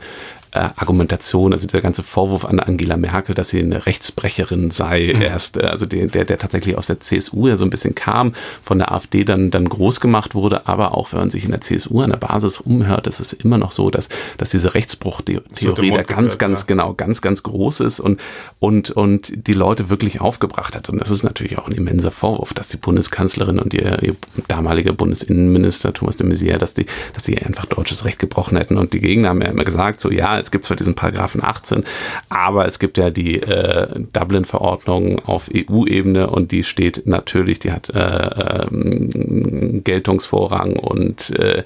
[0.53, 5.23] äh, Argumentation, also der ganze Vorwurf an Angela Merkel, dass sie eine Rechtsbrecherin sei, mhm.
[5.23, 8.33] erst, äh, also der, der, der tatsächlich aus der CSU ja so ein bisschen kam,
[8.63, 11.61] von der AfD dann, dann groß gemacht wurde, aber auch wenn man sich in der
[11.61, 14.09] CSU an der Basis umhört, ist es immer noch so, dass,
[14.39, 16.67] dass diese Rechtsbruchtheorie da ganz, ganz, ja.
[16.67, 18.21] genau, ganz, ganz groß ist und,
[18.59, 20.89] und, und die Leute wirklich aufgebracht hat.
[20.89, 24.17] Und das ist natürlich auch ein immenser Vorwurf, dass die Bundeskanzlerin und ihr, ihr
[24.49, 28.77] damaliger Bundesinnenminister Thomas de Maizière, dass die, dass sie einfach deutsches Recht gebrochen hätten.
[28.79, 31.85] Und die Gegner haben ja immer gesagt, so ja, es gibt zwar diesen Paragraphen 18,
[32.29, 37.91] aber es gibt ja die äh, Dublin-Verordnung auf EU-Ebene und die steht natürlich, die hat
[37.91, 41.63] äh, ähm, Geltungsvorrang und, äh,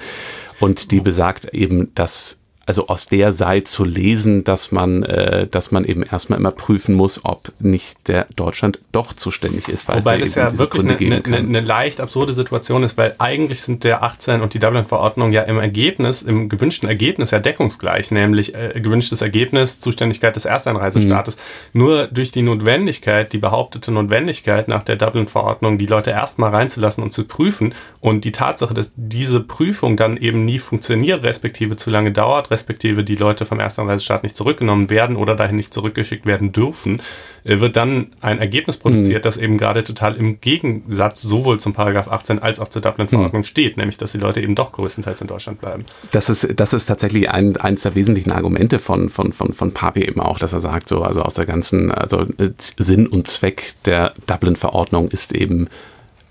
[0.61, 5.71] und die besagt eben, dass also aus der sei zu lesen, dass man, äh, dass
[5.71, 9.89] man eben erstmal immer prüfen muss, ob nicht der Deutschland doch zuständig ist.
[9.89, 13.85] Weil Wobei es ja wirklich eine, eine, eine, leicht absurde Situation ist, weil eigentlich sind
[13.85, 18.81] der 18 und die Dublin-Verordnung ja im Ergebnis, im gewünschten Ergebnis ja deckungsgleich, nämlich äh,
[18.81, 21.37] gewünschtes Ergebnis, Zuständigkeit des Ersteinreisestaates.
[21.37, 21.81] Mhm.
[21.81, 27.13] Nur durch die Notwendigkeit, die behauptete Notwendigkeit nach der Dublin-Verordnung, die Leute erstmal reinzulassen und
[27.13, 32.13] zu prüfen und die Tatsache, dass diese Prüfung dann eben nie funktioniert, respektive zu lange
[32.13, 37.03] dauert, respektive die Leute vom Erstanreisestaat nicht zurückgenommen werden oder dahin nicht zurückgeschickt werden dürfen,
[37.43, 39.27] äh, wird dann ein Ergebnis produziert, mhm.
[39.29, 43.47] das eben gerade total im Gegensatz sowohl zum Paragraph 18 als auch zur Dublin-Verordnung mhm.
[43.47, 45.85] steht, nämlich dass die Leute eben doch größtenteils in Deutschland bleiben.
[46.13, 50.05] Das ist, das ist tatsächlich ein, eines der wesentlichen Argumente von, von, von, von Papi
[50.05, 53.75] eben auch, dass er sagt, so, also aus der ganzen, also äh, Sinn und Zweck
[53.85, 55.69] der Dublin-Verordnung ist eben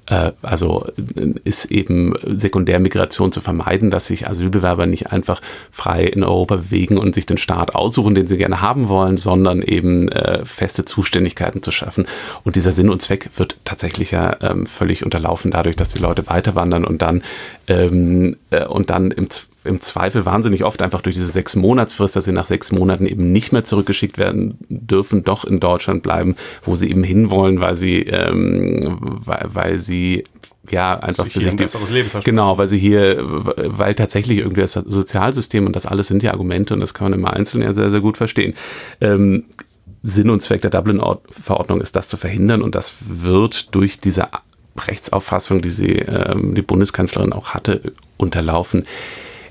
[0.06, 0.88] also
[1.44, 7.16] ist eben Sekundärmigration zu vermeiden, dass sich Asylbewerber nicht einfach frei in Europa bewegen und
[7.16, 11.72] sich den Staat aussuchen, den sie gerne haben wollen, sondern eben äh, feste Zuständigkeiten zu
[11.72, 12.06] schaffen.
[12.44, 16.28] Und dieser Sinn und Zweck wird tatsächlich ja ähm, völlig unterlaufen dadurch, dass die Leute
[16.28, 17.24] weiter wandern und dann
[17.68, 19.30] ähm, äh, und dann im
[19.64, 23.32] im Zweifel wahnsinnig oft einfach durch diese sechs Monatsfrist, dass sie nach sechs Monaten eben
[23.32, 28.00] nicht mehr zurückgeschickt werden dürfen, doch in Deutschland bleiben, wo sie eben hinwollen, weil sie,
[28.00, 30.24] ähm, weil, weil sie
[30.70, 34.74] ja einfach für sich ein besseres Leben genau, weil sie hier, weil tatsächlich irgendwie das
[34.74, 37.90] Sozialsystem und das alles sind ja Argumente und das kann man im Einzelnen ja sehr
[37.90, 38.54] sehr gut verstehen.
[39.02, 39.46] Ähm,
[40.04, 44.28] Sinn und Zweck der Dublin-Verordnung ist, das zu verhindern und das wird durch diese
[44.78, 48.86] Rechtsauffassung, die sie, ähm, die Bundeskanzlerin auch hatte, unterlaufen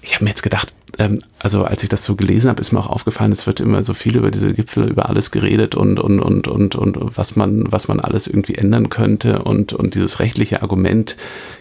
[0.03, 2.81] ich habe mir jetzt gedacht, ähm, also als ich das so gelesen habe, ist mir
[2.81, 6.21] auch aufgefallen, es wird immer so viel über diese Gipfel, über alles geredet und, und,
[6.21, 9.43] und, und, und was man, was man alles irgendwie ändern könnte.
[9.43, 11.17] Und, und dieses rechtliche Argument,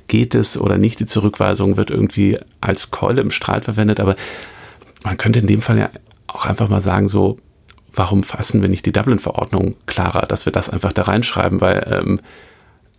[0.08, 4.16] geht es oder nicht, die Zurückweisung wird irgendwie als Keule im Strahl verwendet, aber
[5.04, 5.90] man könnte in dem Fall ja
[6.28, 7.38] auch einfach mal sagen, so,
[7.94, 12.20] warum fassen wir nicht die Dublin-Verordnung klarer, dass wir das einfach da reinschreiben, weil ähm,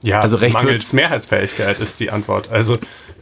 [0.03, 2.51] ja, also recht mangels Mehrheitsfähigkeit ist die Antwort.
[2.51, 2.77] Also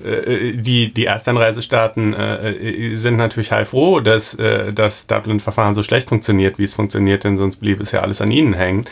[0.05, 6.59] äh, die, die Erstanreisestaaten äh, sind natürlich heilfroh, dass äh, das Dublin-Verfahren so schlecht funktioniert,
[6.59, 8.85] wie es funktioniert, denn sonst blieb es ja alles an ihnen hängen.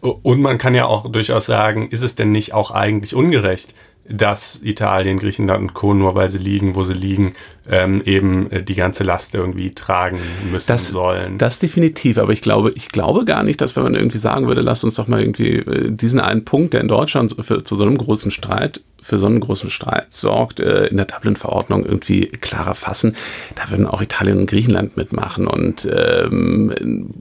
[0.00, 3.74] Und man kann ja auch durchaus sagen, ist es denn nicht auch eigentlich ungerecht,
[4.10, 5.94] dass Italien, Griechenland und Co.
[5.94, 7.34] nur weil sie liegen, wo sie liegen,
[7.68, 10.18] ähm, eben äh, die ganze Last irgendwie tragen
[10.50, 11.36] müssen das, sollen.
[11.38, 14.62] Das definitiv, aber ich glaube, ich glaube gar nicht, dass wenn man irgendwie sagen würde,
[14.62, 17.84] lasst uns doch mal irgendwie äh, diesen einen Punkt, der in Deutschland für, zu so
[17.84, 22.74] einem großen Streit, für so einen großen Streit sorgt, äh, in der Dublin-Verordnung irgendwie klarer
[22.74, 23.14] fassen.
[23.54, 27.12] Da würden auch Italien und Griechenland mitmachen und ähm,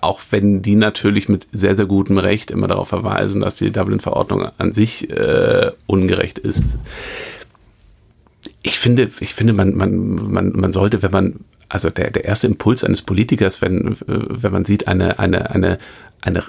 [0.00, 4.48] auch wenn die natürlich mit sehr, sehr gutem Recht immer darauf verweisen, dass die Dublin-Verordnung
[4.58, 6.78] an sich äh, ungerecht ist.
[8.62, 12.46] Ich finde, ich finde, man, man, man, man sollte, wenn man, also der, der erste
[12.46, 15.78] Impuls eines Politikers, wenn, wenn man sieht, eine, eine, eine,
[16.20, 16.42] eine,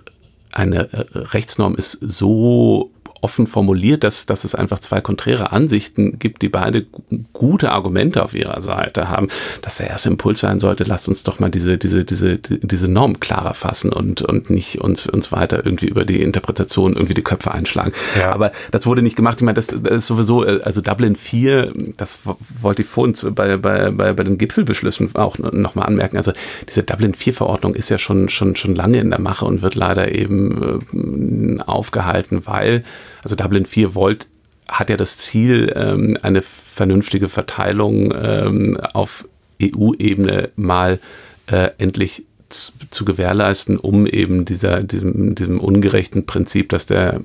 [0.51, 2.91] eine Rechtsnorm ist so
[3.27, 6.85] offen formuliert, dass, dass es einfach zwei konträre Ansichten gibt, die beide
[7.33, 9.27] gute Argumente auf ihrer Seite haben,
[9.61, 13.19] dass der erste Impuls sein sollte, lasst uns doch mal diese, diese, diese, diese Norm
[13.19, 17.51] klarer fassen und, und nicht uns, uns weiter irgendwie über die Interpretation irgendwie die Köpfe
[17.51, 17.91] einschlagen.
[18.17, 18.31] Ja.
[18.31, 19.41] Aber das wurde nicht gemacht.
[19.41, 22.21] Ich meine, das, das ist sowieso, äh, also Dublin 4, das
[22.61, 26.15] wollte ich vorhin bei, bei, bei, bei den Gipfelbeschlüssen auch nochmal anmerken.
[26.15, 26.31] Also
[26.69, 29.75] diese Dublin 4 Verordnung ist ja schon, schon, schon lange in der Mache und wird
[29.75, 30.79] leider eben
[31.59, 32.85] äh, aufgehalten, weil,
[33.27, 34.27] also Dublin 4 wollte
[34.69, 39.27] hat ja das Ziel, ähm, eine vernünftige Verteilung ähm, auf
[39.61, 40.99] EU-Ebene mal
[41.47, 47.19] äh, endlich zu, zu, gewährleisten, um eben dieser, diesem, diesem ungerechten Prinzip, dass der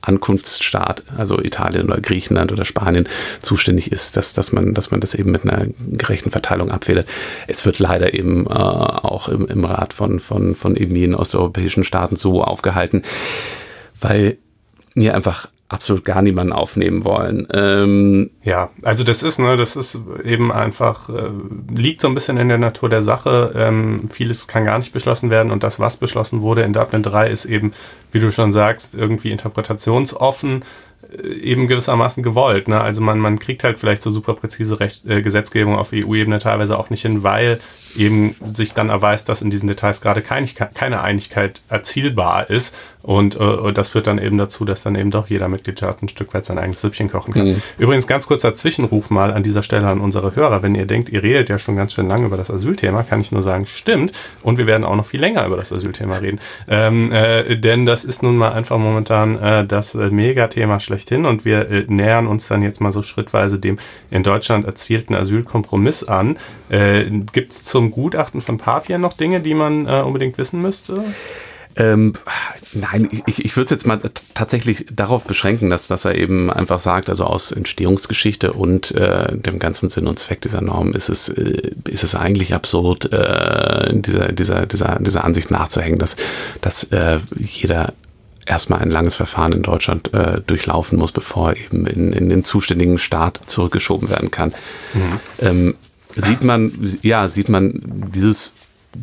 [0.00, 3.08] Ankunftsstaat, also Italien oder Griechenland oder Spanien,
[3.40, 7.08] zuständig ist, dass, dass, man, dass man das eben mit einer gerechten Verteilung abfedert.
[7.48, 11.82] Es wird leider eben äh, auch im, im Rat von, von, von eben jenen osteuropäischen
[11.82, 13.02] Staaten so aufgehalten,
[14.00, 14.38] weil
[14.94, 17.46] mir einfach absolut gar niemanden aufnehmen wollen.
[17.52, 21.30] Ähm ja, also das ist, ne, das ist eben einfach, äh,
[21.72, 23.52] liegt so ein bisschen in der Natur der Sache.
[23.54, 27.30] Ähm, vieles kann gar nicht beschlossen werden und das, was beschlossen wurde in Dublin 3,
[27.30, 27.72] ist eben,
[28.10, 30.64] wie du schon sagst, irgendwie interpretationsoffen
[31.22, 32.66] äh, eben gewissermaßen gewollt.
[32.66, 32.80] Ne?
[32.80, 36.76] Also man, man kriegt halt vielleicht so super präzise Recht, äh, Gesetzgebung auf EU-Ebene teilweise
[36.80, 37.60] auch nicht hin, weil
[37.96, 42.74] eben sich dann erweist, dass in diesen Details gerade kein, keine Einigkeit erzielbar ist.
[43.02, 46.34] Und äh, das führt dann eben dazu, dass dann eben doch jeder Mitgliedstaat ein Stück
[46.34, 47.48] weit sein eigenes Süppchen kochen kann.
[47.48, 47.62] Mhm.
[47.78, 50.62] Übrigens ganz kurzer Zwischenruf mal an dieser Stelle an unsere Hörer.
[50.62, 53.32] Wenn ihr denkt, ihr redet ja schon ganz schön lange über das Asylthema, kann ich
[53.32, 54.12] nur sagen, stimmt.
[54.42, 56.40] Und wir werden auch noch viel länger über das Asylthema reden.
[56.68, 61.24] Ähm, äh, denn das ist nun mal einfach momentan äh, das äh, Megathema schlechthin.
[61.24, 63.78] Und wir äh, nähern uns dann jetzt mal so schrittweise dem
[64.10, 66.36] in Deutschland erzielten Asylkompromiss an.
[66.70, 71.04] Äh, Gibt es zum Gutachten von Papier noch Dinge, die man äh, unbedingt wissen müsste?
[71.76, 72.14] Ähm,
[72.72, 74.00] nein, ich, ich würde es jetzt mal
[74.34, 79.58] tatsächlich darauf beschränken, dass, dass er eben einfach sagt, also aus Entstehungsgeschichte und äh, dem
[79.58, 84.32] ganzen Sinn und Zweck dieser Norm ist es, äh, ist es eigentlich absurd, äh, dieser,
[84.32, 86.16] dieser, dieser, dieser Ansicht nachzuhängen, dass,
[86.60, 87.92] dass äh, jeder
[88.46, 92.98] erstmal ein langes Verfahren in Deutschland äh, durchlaufen muss, bevor eben in, in den zuständigen
[92.98, 94.54] Staat zurückgeschoben werden kann.
[94.94, 95.20] Mhm.
[95.40, 95.74] Ähm,
[96.16, 98.52] sieht man, ja, sieht man dieses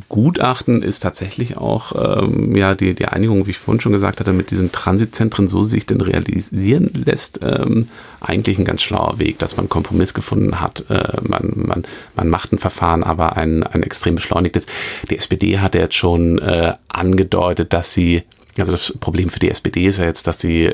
[0.10, 4.34] Gutachten ist tatsächlich auch ähm, ja die, die Einigung, wie ich vorhin schon gesagt hatte,
[4.34, 7.88] mit diesen Transitzentren, so sich denn realisieren lässt, ähm,
[8.20, 10.86] eigentlich ein ganz schlauer Weg, dass man einen Kompromiss gefunden hat.
[10.90, 11.84] Äh, man, man,
[12.16, 14.66] man macht ein Verfahren, aber ein, ein extrem beschleunigtes.
[15.10, 18.24] Die SPD hat ja jetzt schon äh, angedeutet, dass sie
[18.58, 20.74] also das Problem für die SPD ist ja jetzt, dass sie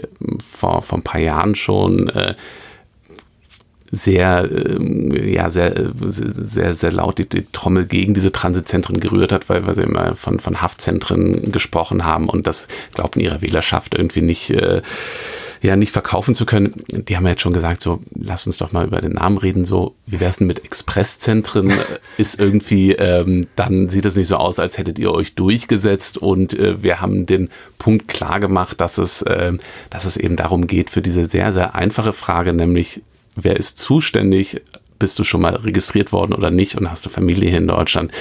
[0.50, 2.34] vor, vor ein paar Jahren schon äh,
[3.96, 9.50] sehr, ähm, ja, sehr, sehr, sehr laut die, die, Trommel gegen diese Transitzentren gerührt hat,
[9.50, 14.50] weil, sie immer von, von Haftzentren gesprochen haben und das glaubten ihrer Wählerschaft irgendwie nicht,
[14.50, 14.82] äh,
[15.62, 16.74] ja, nicht verkaufen zu können.
[16.90, 19.66] Die haben ja jetzt schon gesagt, so, lass uns doch mal über den Namen reden,
[19.66, 21.72] so, wie wär's denn mit Expresszentren?
[22.18, 26.58] Ist irgendwie, ähm, dann sieht es nicht so aus, als hättet ihr euch durchgesetzt und
[26.58, 29.54] äh, wir haben den Punkt klar gemacht, dass es, äh,
[29.92, 33.04] dass es eben darum geht, für diese sehr, sehr einfache Frage, nämlich
[33.36, 34.62] wer ist zuständig,
[35.00, 36.76] bist du schon mal registriert worden oder nicht?
[36.76, 38.12] Und hast du Familie hier in Deutschland,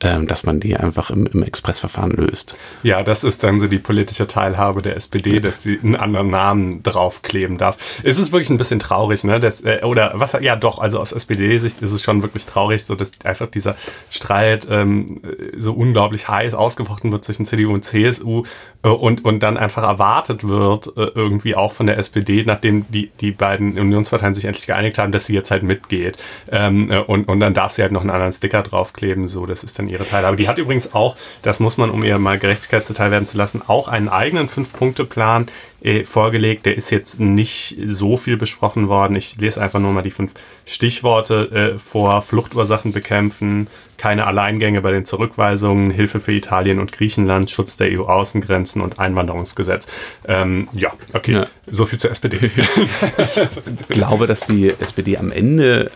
[0.00, 2.58] dass man die einfach im, im Expressverfahren löst.
[2.82, 6.82] Ja, das ist dann so die politische Teilhabe der SPD, dass sie einen anderen Namen
[6.82, 7.78] draufkleben darf.
[8.02, 9.40] Es ist wirklich ein bisschen traurig, ne?
[9.40, 12.94] Das, äh, oder was, ja doch, also aus SPD-Sicht ist es schon wirklich traurig, so
[12.94, 13.76] dass einfach dieser
[14.10, 15.20] Streit ähm,
[15.56, 18.44] so unglaublich heiß ausgefochten wird zwischen CDU und CSU
[18.82, 23.10] äh, und, und dann einfach erwartet wird, äh, irgendwie auch von der SPD, nachdem die,
[23.20, 26.18] die beiden Unionsparteien sich endlich geeinigt haben, dass sie jetzt halt mitgeht.
[26.50, 29.64] Ähm, äh, und, und dann darf sie halt noch einen anderen Sticker draufkleben, so, das
[29.64, 30.36] ist dann ihre Teilhabe.
[30.36, 33.62] Die hat übrigens auch, das muss man, um ihr mal Gerechtigkeit zuteil werden zu lassen,
[33.66, 35.48] auch einen eigenen Fünf-Punkte-Plan
[35.84, 36.66] äh, vorgelegt.
[36.66, 39.16] Der ist jetzt nicht so viel besprochen worden.
[39.16, 42.22] Ich lese einfach nur mal die fünf Stichworte äh, vor.
[42.22, 43.68] Fluchtursachen bekämpfen,
[43.98, 49.86] keine Alleingänge bei den Zurückweisungen, Hilfe für Italien und Griechenland, Schutz der EU-Außengrenzen und Einwanderungsgesetz.
[50.26, 51.32] Ähm, ja, okay.
[51.32, 51.46] Ja.
[51.66, 52.38] So viel zur SPD.
[53.18, 55.90] ich glaube, dass die SPD am Ende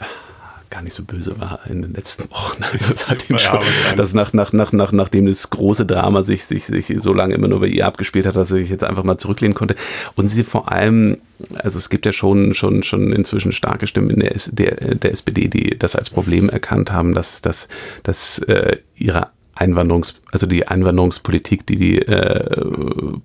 [0.70, 2.62] gar nicht so böse war in den letzten Wochen.
[2.88, 3.61] Das hat ihn schon,
[3.96, 7.48] dass nach, nach, nach, nach, nachdem das große Drama sich, sich, sich so lange immer
[7.48, 9.76] nur bei ihr abgespielt hat, dass sie sich jetzt einfach mal zurücklehnen konnte.
[10.16, 11.18] Und sie vor allem,
[11.54, 15.48] also es gibt ja schon, schon, schon inzwischen starke Stimmen in der, der, der SPD,
[15.48, 17.68] die das als Problem erkannt haben, dass, dass,
[18.02, 22.64] dass äh, ihre Einwanderungs, also die Einwanderungspolitik, die die äh,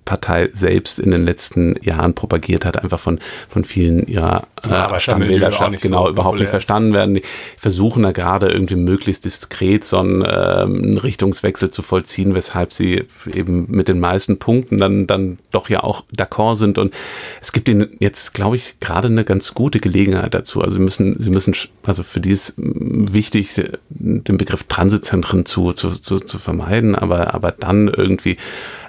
[0.04, 5.80] Partei selbst in den letzten Jahren propagiert hat, einfach von, von vielen ihrer äh, Stammwählerschaft
[5.80, 7.14] genau so überhaupt nicht verstanden werden.
[7.14, 7.22] Die
[7.56, 13.04] versuchen da gerade irgendwie möglichst diskret so einen, äh, einen Richtungswechsel zu vollziehen, weshalb sie
[13.32, 16.78] eben mit den meisten Punkten dann, dann doch ja auch d'accord sind.
[16.78, 16.92] Und
[17.40, 20.62] es gibt ihnen jetzt, glaube ich, gerade eine ganz gute Gelegenheit dazu.
[20.62, 25.90] Also sie müssen, sie müssen, also für die ist wichtig, den Begriff Transitzentren zu, zu,
[25.90, 28.36] zu, zu vermeiden, aber, aber dann irgendwie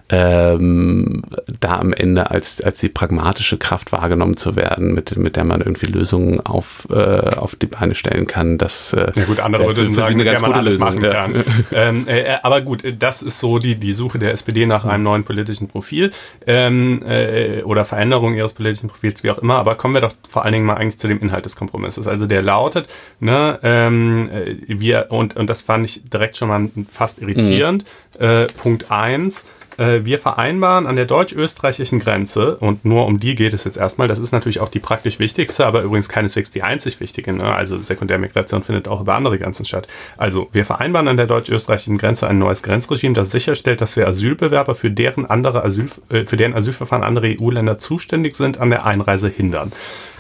[0.10, 1.24] ähm,
[1.60, 5.62] da am Ende als, als die pragmatische Kraft wahrgenommen zu werden, mit, mit der man
[5.62, 8.60] irgendwie Lösungen auf, äh, auf die Beine stellen kann.
[8.60, 11.12] Das, äh, ja gut, andere würden sagen, mit der man alles Lösung, machen ja.
[11.12, 11.44] kann.
[11.72, 15.04] ähm, äh, äh, aber gut, das ist so die, die Suche der SPD nach einem
[15.04, 16.12] neuen politischen Profil
[16.46, 19.58] ähm, äh, oder Veränderung ihres politischen Profils, wie auch immer.
[19.58, 22.08] Aber kommen wir doch vor allen Dingen mal eigentlich zu dem Inhalt des Kompromisses.
[22.08, 22.88] Also der lautet,
[23.20, 27.86] ne, ähm, äh, wir, und, und das fand ich direkt schon mal fast irritierend,
[28.20, 28.26] mhm.
[28.26, 33.54] äh, Punkt eins äh, wir vereinbaren an der deutsch-österreichischen Grenze, und nur um die geht
[33.54, 37.00] es jetzt erstmal, das ist natürlich auch die praktisch wichtigste, aber übrigens keineswegs die einzig
[37.00, 37.54] wichtige, ne?
[37.54, 39.88] also Sekundärmigration findet auch über andere Grenzen statt.
[40.18, 44.76] Also wir vereinbaren an der deutsch-österreichischen Grenze ein neues Grenzregime, das sicherstellt, dass wir Asylbewerber
[44.76, 49.30] für deren andere Asyl, äh, für deren Asylverfahren andere EU-Länder zuständig sind, an der Einreise
[49.30, 49.72] hindern.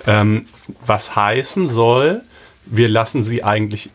[0.07, 0.43] Ähm,
[0.85, 2.21] was heißen soll,
[2.65, 3.91] wir lassen sie eigentlich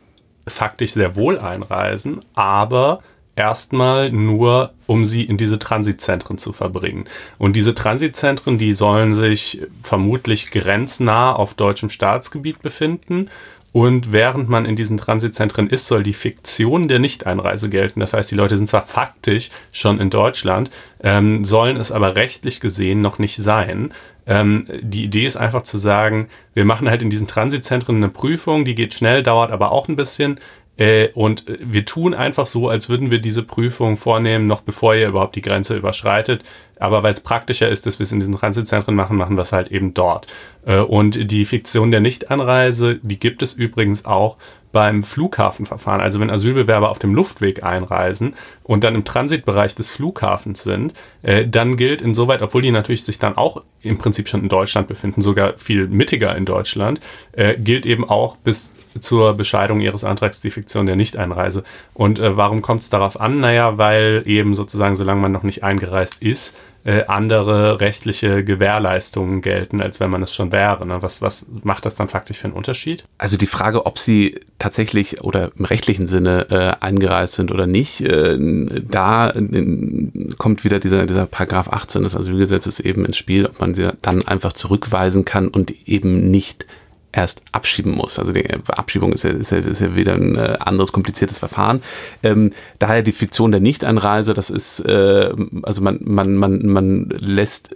[0.46, 3.02] faktisch sehr wohl einreisen, aber
[3.40, 7.06] erstmal nur, um sie in diese Transitzentren zu verbringen.
[7.38, 13.30] Und diese Transitzentren, die sollen sich vermutlich grenznah auf deutschem Staatsgebiet befinden.
[13.72, 18.00] Und während man in diesen Transitzentren ist, soll die Fiktion der Nichteinreise gelten.
[18.00, 20.70] Das heißt, die Leute sind zwar faktisch schon in Deutschland,
[21.02, 23.94] ähm, sollen es aber rechtlich gesehen noch nicht sein.
[24.26, 28.64] Ähm, die Idee ist einfach zu sagen, wir machen halt in diesen Transitzentren eine Prüfung,
[28.64, 30.40] die geht schnell, dauert aber auch ein bisschen.
[30.80, 35.08] Äh, und wir tun einfach so, als würden wir diese Prüfung vornehmen, noch bevor ihr
[35.08, 36.42] überhaupt die Grenze überschreitet.
[36.78, 39.52] Aber weil es praktischer ist, dass wir es in diesen Transitzentren machen, machen wir es
[39.52, 40.26] halt eben dort.
[40.64, 44.38] Äh, und die Fiktion der Nichtanreise, die gibt es übrigens auch
[44.72, 50.62] beim Flughafenverfahren, also wenn Asylbewerber auf dem Luftweg einreisen und dann im Transitbereich des Flughafens
[50.62, 54.48] sind, äh, dann gilt insoweit, obwohl die natürlich sich dann auch im Prinzip schon in
[54.48, 57.00] Deutschland befinden, sogar viel mittiger in Deutschland,
[57.32, 61.64] äh, gilt eben auch bis zur Bescheidung ihres Antrags die Fiktion der Nichteinreise.
[61.94, 63.40] Und äh, warum kommt es darauf an?
[63.40, 69.80] Naja, weil eben sozusagen, solange man noch nicht eingereist ist, äh, andere rechtliche Gewährleistungen gelten,
[69.80, 70.86] als wenn man es schon wäre.
[70.86, 71.02] Ne?
[71.02, 73.04] Was, was macht das dann faktisch für einen Unterschied?
[73.18, 78.00] Also die Frage, ob sie tatsächlich oder im rechtlichen Sinne äh, eingereist sind oder nicht,
[78.00, 80.06] äh, da äh,
[80.38, 84.26] kommt wieder dieser, dieser Paragraph 18 des Asylgesetzes eben ins Spiel, ob man sie dann
[84.26, 86.66] einfach zurückweisen kann und eben nicht
[87.12, 88.18] erst abschieben muss.
[88.18, 91.82] Also die Abschiebung ist ja, ist ja, ist ja wieder ein äh, anderes kompliziertes Verfahren.
[92.22, 97.74] Ähm, daher die Fiktion der Nichteinreise, das ist, äh, also man, man, man, man lässt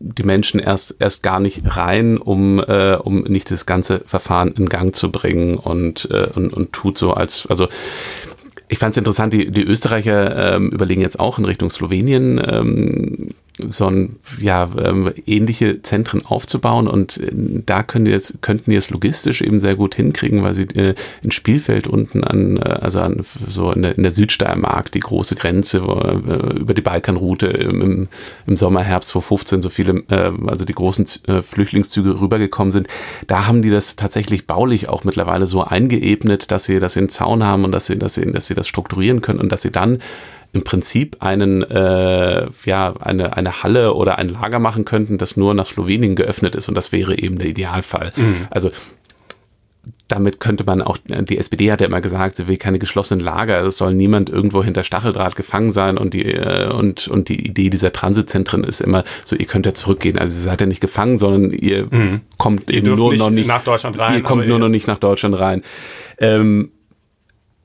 [0.00, 4.68] die Menschen erst erst gar nicht rein, um äh, um nicht das ganze Verfahren in
[4.68, 7.68] Gang zu bringen und äh, und, und tut so als also
[8.68, 13.30] ich fand es interessant, die, die Österreicher ähm, überlegen jetzt auch in Richtung Slowenien ähm,
[13.58, 18.76] so ein, ja, ähm, ähnliche Zentren aufzubauen und äh, da können die jetzt, könnten die
[18.76, 23.00] es logistisch eben sehr gut hinkriegen, weil sie äh, in Spielfeld unten an, äh, also
[23.00, 27.46] an, so in der, in der Südsteiermark, die große Grenze, wo, äh, über die Balkanroute
[27.46, 28.08] im,
[28.46, 32.88] im Sommer, Herbst 2015 so viele, äh, also die großen äh, Flüchtlingszüge rübergekommen sind,
[33.28, 37.08] da haben die das tatsächlich baulich auch mittlerweile so eingeebnet, dass sie, dass sie einen
[37.08, 39.70] Zaun haben und dass sie, dass sie, dass sie das strukturieren können und dass sie
[39.70, 40.00] dann
[40.54, 45.52] im Prinzip einen, äh, ja, eine, eine Halle oder ein Lager machen könnten, das nur
[45.52, 48.12] nach Slowenien geöffnet ist und das wäre eben der Idealfall.
[48.16, 48.46] Mhm.
[48.50, 48.70] Also
[50.06, 53.62] damit könnte man auch, die SPD hat ja immer gesagt, sie will keine geschlossenen Lager,
[53.64, 57.68] es soll niemand irgendwo hinter Stacheldraht gefangen sein und die, äh, und, und die Idee
[57.68, 60.18] dieser Transitzentren ist immer so, ihr könnt ja zurückgehen.
[60.18, 62.20] Also ihr seid ja nicht gefangen, sondern ihr mhm.
[62.38, 64.14] kommt ihr eben nur nicht noch nicht nach Deutschland rein.
[64.14, 65.62] Ihr kommt nur noch nicht nach Deutschland rein.
[66.18, 66.70] Ähm,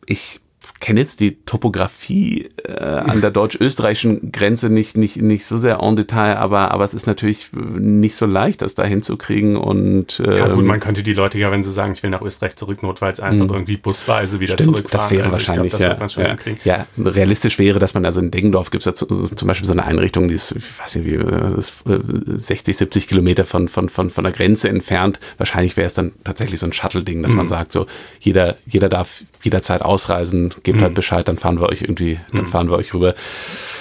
[0.08, 0.39] ich
[0.79, 5.95] kenne jetzt die Topografie äh, an der deutsch-österreichischen Grenze nicht, nicht, nicht so sehr en
[5.95, 9.57] Detail, aber, aber es ist natürlich nicht so leicht, das da hinzukriegen.
[9.57, 12.09] Und, ähm, ja gut, ähm, man könnte die Leute ja, wenn sie sagen, ich will
[12.09, 13.53] nach Österreich zurück, notfalls einfach mh.
[13.53, 15.03] irgendwie busweise wieder Stimmt, zurückfahren.
[15.03, 18.31] Das wäre also wahrscheinlich, glaub, das ja, ja, ja, realistisch wäre, dass man also in
[18.31, 21.83] Deggendorf gibt es zum Beispiel so eine Einrichtung, die ist, ich weiß nicht wie, ist
[22.25, 25.19] 60, 70 Kilometer von, von, von, von der Grenze entfernt.
[25.37, 27.37] Wahrscheinlich wäre es dann tatsächlich so ein Shuttle-Ding, dass mhm.
[27.37, 27.85] man sagt, so
[28.19, 30.86] jeder, jeder darf jederzeit ausreisen, gebt halt mhm.
[30.86, 32.47] halt Bescheid, dann fahren wir euch irgendwie, dann mhm.
[32.47, 33.15] fahren wir euch rüber.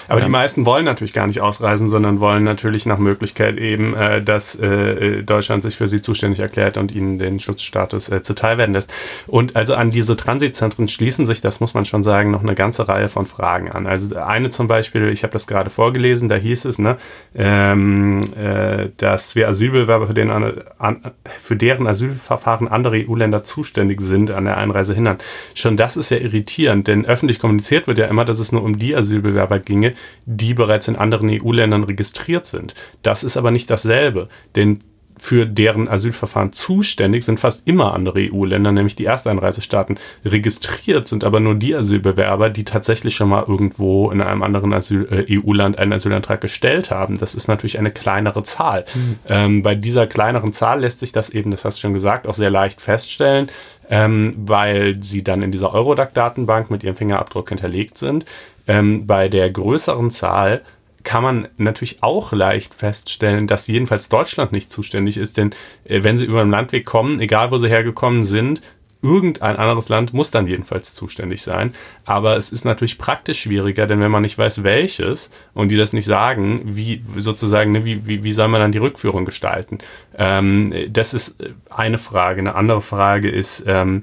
[0.08, 0.26] Aber ja.
[0.26, 4.58] die meisten wollen natürlich gar nicht ausreisen, sondern wollen natürlich nach Möglichkeit eben, äh, dass
[4.58, 8.92] äh, Deutschland sich für sie zuständig erklärt und ihnen den Schutzstatus äh, zuteil werden lässt.
[9.26, 12.88] Und also an diese Transitzentren schließen sich, das muss man schon sagen, noch eine ganze
[12.88, 13.86] Reihe von Fragen an.
[13.86, 16.96] Also eine zum Beispiel, ich habe das gerade vorgelesen, da hieß es, ne,
[17.34, 21.02] ähm, äh, dass wir Asylbewerber für, den, an,
[21.38, 25.18] für deren Asylverfahren andere EU-Länder zuständig sind, an der Einreise hindern.
[25.54, 28.78] Schon das ist ja irritierend, denn öffentlich kommuniziert wird ja immer, dass es nur um
[28.78, 29.94] die Asylbewerber ginge,
[30.26, 32.74] die bereits in anderen EU-Ländern registriert sind.
[33.02, 34.80] Das ist aber nicht dasselbe, denn
[35.18, 39.98] für deren Asylverfahren zuständig sind fast immer andere EU-Länder, nämlich die Ersteinreisestaaten.
[40.24, 45.38] Registriert sind aber nur die Asylbewerber, die tatsächlich schon mal irgendwo in einem anderen äh,
[45.38, 47.18] EU-Land einen Asylantrag gestellt haben.
[47.18, 48.84] Das ist natürlich eine kleinere Zahl.
[48.94, 49.16] Mhm.
[49.28, 52.34] Ähm, bei dieser kleineren Zahl lässt sich das eben, das hast du schon gesagt, auch
[52.34, 53.48] sehr leicht feststellen,
[53.90, 58.24] ähm, weil sie dann in dieser Eurodac-Datenbank mit ihrem Fingerabdruck hinterlegt sind.
[58.66, 60.62] Ähm, bei der größeren Zahl
[61.04, 66.18] kann man natürlich auch leicht feststellen, dass jedenfalls Deutschland nicht zuständig ist, denn äh, wenn
[66.18, 68.60] sie über den Landweg kommen, egal wo sie hergekommen sind,
[69.02, 71.74] irgendein anderes Land muss dann jedenfalls zuständig sein.
[72.04, 75.92] Aber es ist natürlich praktisch schwieriger, denn wenn man nicht weiß, welches und die das
[75.92, 79.78] nicht sagen, wie sozusagen, ne, wie, wie, wie soll man dann die Rückführung gestalten?
[80.16, 81.38] Ähm, das ist
[81.70, 82.40] eine Frage.
[82.40, 84.02] Eine andere Frage ist, ähm,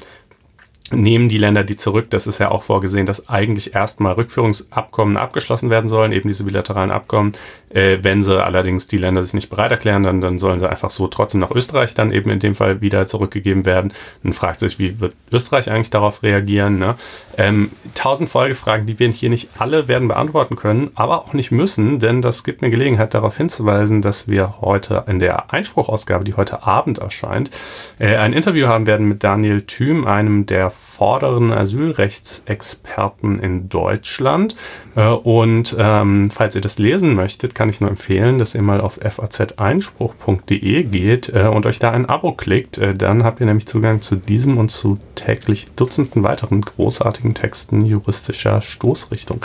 [0.92, 2.10] nehmen die Länder die zurück.
[2.12, 6.92] Das ist ja auch vorgesehen, dass eigentlich erstmal Rückführungsabkommen abgeschlossen werden sollen, eben diese bilateralen
[6.92, 7.34] Abkommen.
[7.76, 10.90] Äh, wenn sie allerdings die Länder sich nicht bereit erklären, dann, dann sollen sie einfach
[10.90, 13.92] so trotzdem nach Österreich dann eben in dem Fall wieder zurückgegeben werden.
[14.24, 16.80] Dann fragt sich, wie wird Österreich eigentlich darauf reagieren?
[16.80, 16.96] Ne?
[17.38, 22.00] Ähm, tausend Folgefragen, die wir hier nicht alle werden beantworten können, aber auch nicht müssen,
[22.00, 26.64] denn das gibt mir Gelegenheit darauf hinzuweisen, dass wir heute in der Einspruchausgabe, die heute
[26.64, 27.52] Abend erscheint,
[28.00, 34.56] äh, ein Interview haben werden mit Daniel Thüm, einem der vorderen Asylrechtsexperten in Deutschland.
[34.96, 38.82] Äh, und ähm, falls ihr das lesen möchtet, kann ich nur empfehlen, dass ihr mal
[38.82, 42.78] auf faz-einspruch.de geht äh, und euch da ein Abo klickt.
[42.78, 47.86] Äh, dann habt ihr nämlich Zugang zu diesem und zu täglich Dutzenden weiteren großartigen Texten
[47.86, 49.42] juristischer Stoßrichtung.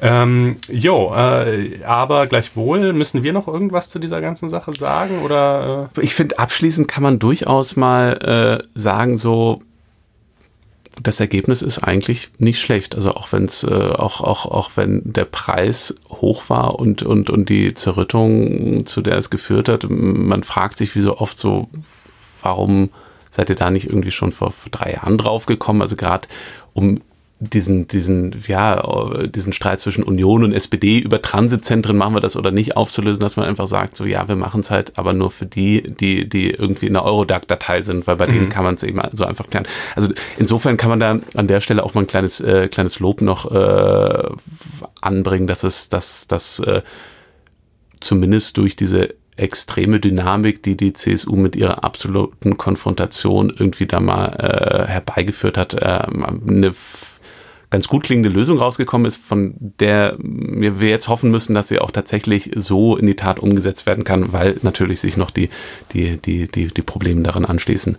[0.00, 5.90] Ähm, jo, äh, aber gleichwohl müssen wir noch irgendwas zu dieser ganzen Sache sagen oder?
[5.96, 6.00] Äh?
[6.00, 9.62] Ich finde abschließend kann man durchaus mal äh, sagen so
[11.00, 12.94] das Ergebnis ist eigentlich nicht schlecht.
[12.94, 17.30] Also auch wenn es, äh, auch, auch, auch wenn der Preis hoch war und, und,
[17.30, 21.68] und die Zerrüttung, zu der es geführt hat, man fragt sich wie so oft so,
[22.42, 22.90] warum
[23.30, 25.80] seid ihr da nicht irgendwie schon vor, vor drei Jahren drauf gekommen?
[25.80, 26.28] Also gerade
[26.74, 27.00] um
[27.42, 32.52] diesen, diesen, ja, diesen Streit zwischen Union und SPD über Transitzentren machen wir das oder
[32.52, 35.46] nicht aufzulösen, dass man einfach sagt, so ja, wir machen es halt, aber nur für
[35.46, 38.32] die, die, die irgendwie in der Eurodac-Datei sind, weil bei mhm.
[38.32, 39.66] denen kann man es eben so einfach klären.
[39.96, 43.22] Also insofern kann man da an der Stelle auch mal ein kleines, äh, kleines Lob
[43.22, 44.28] noch äh,
[45.00, 46.82] anbringen, dass es, dass, dass äh,
[48.00, 54.26] zumindest durch diese extreme Dynamik, die die CSU mit ihrer absoluten Konfrontation irgendwie da mal
[54.28, 56.72] äh, herbeigeführt hat, äh, eine
[57.72, 61.90] ganz gut klingende Lösung rausgekommen ist, von der wir jetzt hoffen müssen, dass sie auch
[61.90, 65.48] tatsächlich so in die Tat umgesetzt werden kann, weil natürlich sich noch die,
[65.94, 67.96] die, die, die, die Probleme daran anschließen.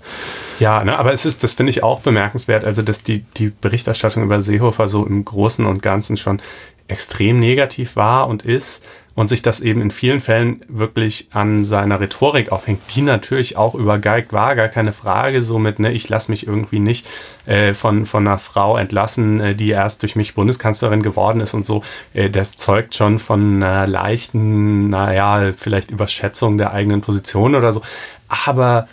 [0.60, 4.22] Ja, ne, aber es ist, das finde ich auch bemerkenswert, also dass die, die Berichterstattung
[4.22, 6.40] über Seehofer so im Großen und Ganzen schon
[6.88, 8.86] extrem negativ war und ist
[9.16, 13.76] und sich das eben in vielen Fällen wirklich an seiner Rhetorik aufhängt, die natürlich auch
[13.76, 17.06] übergeigt war, gar keine Frage, somit, ne, ich lasse mich irgendwie nicht
[17.46, 21.66] äh, von, von einer Frau entlassen, äh, die erst durch mich Bundeskanzlerin geworden ist und
[21.66, 21.84] so,
[22.14, 27.82] äh, das zeugt schon von einer leichten, naja, vielleicht Überschätzung der eigenen Position oder so,
[28.28, 28.88] aber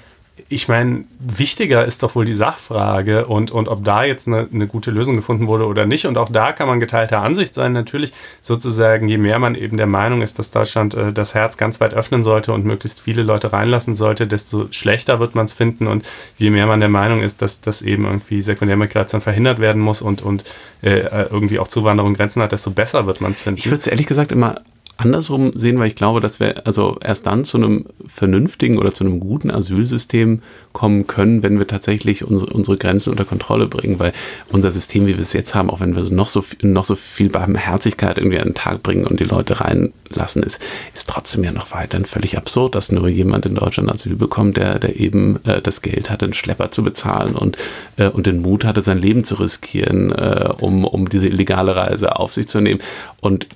[0.49, 4.66] ich meine, wichtiger ist doch wohl die Sachfrage und, und ob da jetzt eine, eine
[4.66, 6.07] gute Lösung gefunden wurde oder nicht.
[6.07, 7.72] Und auch da kann man geteilter Ansicht sein.
[7.72, 11.80] Natürlich sozusagen, je mehr man eben der Meinung ist, dass Deutschland äh, das Herz ganz
[11.80, 15.86] weit öffnen sollte und möglichst viele Leute reinlassen sollte, desto schlechter wird man es finden.
[15.86, 16.07] Und
[16.38, 20.22] je mehr man der Meinung ist, dass, dass eben irgendwie Sekundärmigration verhindert werden muss und,
[20.22, 20.45] und
[20.82, 23.59] äh, irgendwie auch Zuwanderung Grenzen hat, desto besser wird man es finden.
[23.59, 24.61] Ich würde es ehrlich gesagt immer
[25.01, 29.05] andersrum sehen, weil ich glaube, dass wir also erst dann zu einem vernünftigen oder zu
[29.05, 30.42] einem guten Asylsystem
[30.72, 34.12] kommen können, wenn wir tatsächlich unsere, unsere Grenzen unter Kontrolle bringen, weil
[34.51, 37.28] unser System, wie wir es jetzt haben, auch wenn wir noch so, noch so viel
[37.28, 40.62] Barmherzigkeit irgendwie an den Tag bringen und die Leute reinlassen, ist,
[40.94, 44.78] ist trotzdem ja noch weiterhin völlig absurd, dass nur jemand in Deutschland Asyl bekommt, der,
[44.78, 47.57] der eben äh, das Geld hatte, einen Schlepper zu bezahlen und,
[47.96, 52.16] äh, und den Mut hatte, sein Leben zu riskieren, äh, um, um diese illegale Reise
[52.16, 52.80] auf sich zu nehmen.
[53.20, 53.46] Und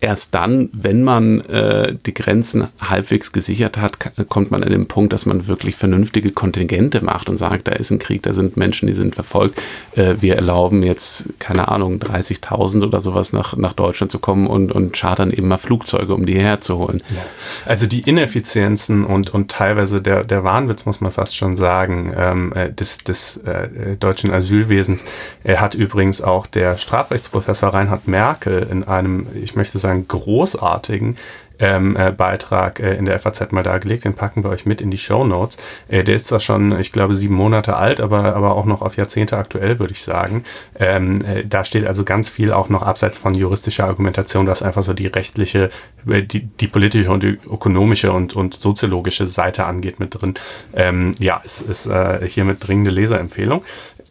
[0.00, 3.98] erst dann, wenn man äh, die Grenzen halbwegs gesichert hat,
[4.28, 7.90] kommt man an den Punkt, dass man wirklich vernünftige Kontingente macht und sagt, da ist
[7.90, 9.60] ein Krieg, da sind Menschen, die sind verfolgt.
[9.96, 14.72] Äh, wir erlauben jetzt, keine Ahnung, 30.000 oder sowas nach, nach Deutschland zu kommen und,
[14.72, 17.02] und chartern eben mal Flugzeuge, um die herzuholen.
[17.10, 17.22] Ja.
[17.66, 22.52] Also die Ineffizienzen und, und teilweise der, der Wahnwitz, muss man fast schon sagen, ähm,
[22.54, 25.04] äh, des, des äh, deutschen Asylwesens.
[25.44, 31.16] Er hat übrigens auch der Strafrechtsprofessor Reinhard Merkel in einem, ich möchte sagen, großartigen
[31.60, 34.04] ähm, äh, Beitrag äh, in der FAZ mal dargelegt.
[34.04, 35.58] Den packen wir euch mit in die Show Notes.
[35.88, 38.96] Äh, der ist zwar schon, ich glaube, sieben Monate alt, aber, aber auch noch auf
[38.96, 40.44] Jahrzehnte aktuell, würde ich sagen.
[40.78, 44.82] Ähm, äh, da steht also ganz viel auch noch abseits von juristischer Argumentation, was einfach
[44.82, 45.70] so die rechtliche,
[46.08, 50.34] äh, die, die politische und die ökonomische und, und soziologische Seite angeht mit drin.
[50.74, 53.62] Ähm, ja, es ist äh, hiermit dringende Leserempfehlung.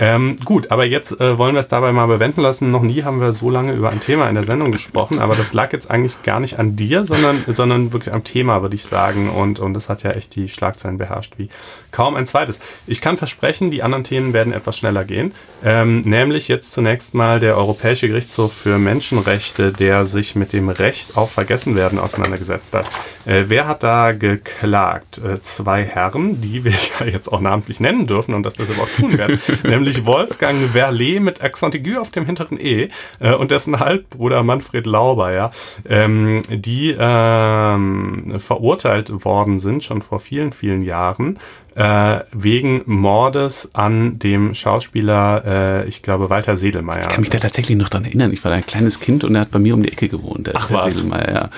[0.02, 2.72] Ähm, gut, aber jetzt äh, wollen wir es dabei mal bewenden lassen.
[2.72, 5.52] Noch nie haben wir so lange über ein Thema in der Sendung gesprochen, aber das
[5.54, 9.30] lag jetzt eigentlich gar nicht an dir, sondern, sondern wirklich am Thema, würde ich sagen.
[9.30, 11.50] Und, und das hat ja echt die Schlagzeilen beherrscht wie
[11.92, 12.62] kaum ein zweites.
[12.88, 15.34] Ich kann versprechen, die anderen Themen werden etwas schneller gehen.
[15.66, 21.18] Ähm, nämlich jetzt zunächst mal der Europäische Gerichtshof für Menschenrechte, der sich mit dem Recht
[21.18, 22.86] auf Vergessenwerden auseinandergesetzt hat.
[23.26, 25.18] Äh, wer hat da geklagt?
[25.18, 26.72] Äh, zwei Herren, die wir
[27.02, 30.06] ja jetzt auch namentlich nennen dürfen und dass das aber auch tun werden, nämlich nämlich
[30.06, 35.32] Wolfgang Verlet mit Accent aigu auf dem hinteren E äh, und dessen Halbbruder Manfred Lauber,
[35.32, 35.52] ja,
[35.88, 41.40] ähm, die ähm, verurteilt worden sind, schon vor vielen, vielen Jahren,
[41.76, 47.02] äh, wegen Mordes an dem Schauspieler, äh, ich glaube, Walter Sedelmeier.
[47.02, 48.34] Ich kann mich da tatsächlich noch dran erinnern.
[48.34, 50.56] Ich war ein kleines Kind und er hat bei mir um die Ecke gewohnt, der,
[50.58, 51.50] Ach, der Sedelmeier, ja.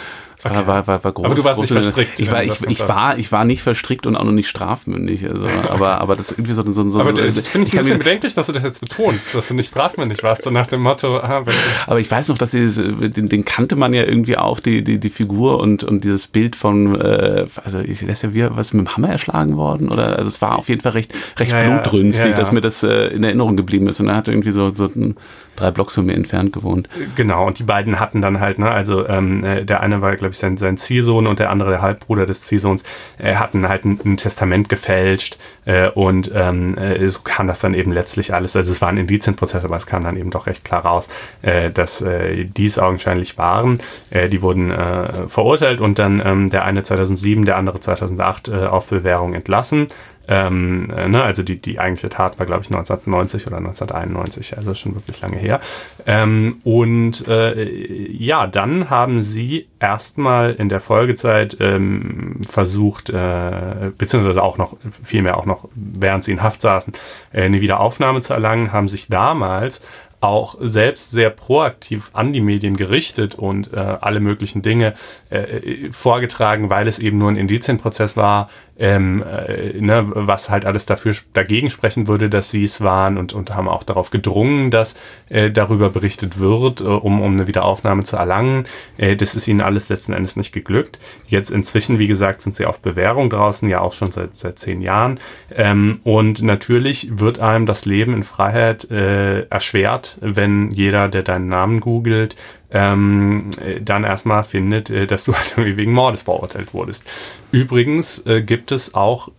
[0.44, 0.56] Okay.
[0.56, 2.20] War, war, war, war groß, aber du warst groß, nicht verstrickt.
[2.20, 5.30] Ich war, ich, ich, war, ich war nicht verstrickt und auch noch nicht strafmündig.
[5.30, 5.68] Also, okay.
[5.70, 8.48] aber, aber das irgendwie so, so, so Aber das finde ich, ein bisschen bedenklich, dass
[8.48, 11.44] du das jetzt betonst, dass du nicht strafmündig warst, so nach dem Motto, ah,
[11.88, 15.00] Aber ich weiß noch, dass dieses, den, den kannte man ja irgendwie auch, die, die,
[15.00, 18.88] die Figur und, und dieses Bild von, äh, also ich ist ja wie was mit
[18.88, 22.26] dem Hammer erschlagen worden oder, also es war auf jeden Fall recht, recht ja, blutrünstig,
[22.26, 24.74] ja, ja, dass mir das äh, in Erinnerung geblieben ist und er hat irgendwie so,
[24.74, 25.16] so ein
[25.56, 26.90] drei Blocks von mir entfernt gewohnt.
[27.16, 30.31] Genau, und die beiden hatten dann halt, ne, also ähm, äh, der eine war, glaube
[30.32, 32.84] ich, sein, sein Ziehsohn und der andere der Halbbruder des Ziehsohns,
[33.18, 37.74] äh, hatten halt ein, ein Testament gefälscht äh, und ähm, äh, so kam das dann
[37.74, 40.66] eben letztlich alles, also es war ein Indizienprozess, aber es kam dann eben doch recht
[40.66, 41.10] klar raus,
[41.42, 43.80] äh, dass äh, dies augenscheinlich waren.
[44.10, 48.66] Äh, die wurden äh, verurteilt und dann ähm, der eine 2007, der andere 2008 äh,
[48.66, 49.88] auf Bewährung entlassen.
[50.32, 54.74] Ähm, äh, ne, also die, die eigentliche Tat war, glaube ich, 1990 oder 1991, also
[54.74, 55.60] schon wirklich lange her.
[56.06, 64.42] Ähm, und äh, ja, dann haben sie erstmal in der Folgezeit ähm, versucht, äh, beziehungsweise
[64.42, 66.94] auch noch, vielmehr auch noch, während sie in Haft saßen,
[67.34, 69.82] äh, eine Wiederaufnahme zu erlangen, haben sich damals
[70.22, 74.94] auch selbst sehr proaktiv an die Medien gerichtet und äh, alle möglichen Dinge
[75.32, 80.86] äh, vorgetragen, weil es eben nur ein Indizienprozess war, ähm, äh, ne, was halt alles
[80.86, 84.96] dafür dagegen sprechen würde, dass sie es waren und, und haben auch darauf gedrungen, dass
[85.30, 88.66] äh, darüber berichtet wird, äh, um, um eine Wiederaufnahme zu erlangen.
[88.98, 91.00] Äh, das ist ihnen alles letzten Endes nicht geglückt.
[91.28, 94.82] Jetzt inzwischen, wie gesagt, sind sie auf Bewährung draußen, ja auch schon seit, seit zehn
[94.82, 95.20] Jahren.
[95.54, 101.50] Ähm, und natürlich wird einem das Leben in Freiheit äh, erschwert, wenn jeder, der deinen
[101.50, 102.36] Namen googelt,
[102.72, 103.50] ähm,
[103.82, 107.06] dann erstmal findet, äh, dass du halt irgendwie wegen Mordes verurteilt wurdest.
[107.52, 109.30] Übrigens äh, gibt es auch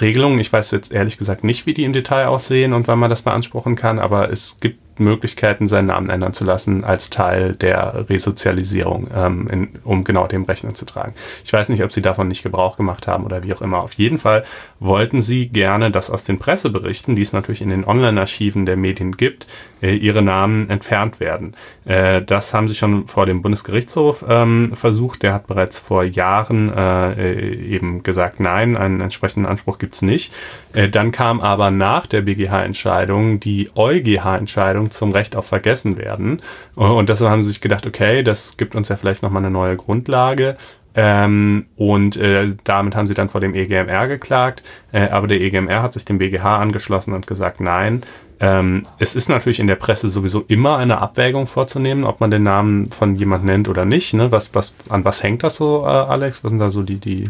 [0.00, 3.10] Regelungen, ich weiß jetzt ehrlich gesagt nicht, wie die im Detail aussehen und wann man
[3.10, 8.08] das beanspruchen kann, aber es gibt Möglichkeiten, seinen Namen ändern zu lassen als Teil der
[8.08, 11.14] Resozialisierung, ähm, in, um genau dem Rechnung zu tragen.
[11.44, 13.82] Ich weiß nicht, ob sie davon nicht Gebrauch gemacht haben oder wie auch immer.
[13.82, 14.44] Auf jeden Fall
[14.80, 19.12] wollten sie gerne, dass aus den Presseberichten, die es natürlich in den Online-Archiven der Medien
[19.12, 19.46] gibt,
[19.82, 21.54] äh, ihre Namen entfernt werden.
[21.84, 25.22] Äh, das haben sie schon vor dem Bundesgerichtshof ähm, versucht.
[25.22, 30.32] Der hat bereits vor Jahren äh, eben gesagt, nein, einen entsprechenden Anspruch gibt's nicht.
[30.72, 36.40] Äh, dann kam aber nach der BGH-Entscheidung die EuGH-Entscheidung zum Recht auf Vergessenwerden.
[36.74, 39.76] Und deshalb haben sie sich gedacht, okay, das gibt uns ja vielleicht nochmal eine neue
[39.76, 40.56] Grundlage.
[40.94, 44.62] Ähm, und äh, damit haben sie dann vor dem EGMR geklagt.
[44.92, 48.02] Äh, aber der EGMR hat sich dem BGH angeschlossen und gesagt, nein.
[48.42, 52.42] Ähm, es ist natürlich in der Presse sowieso immer eine Abwägung vorzunehmen, ob man den
[52.42, 54.14] Namen von jemand nennt oder nicht.
[54.14, 54.32] Ne?
[54.32, 56.42] Was, was, an was hängt das so, äh, Alex?
[56.42, 57.24] Was sind da so die, die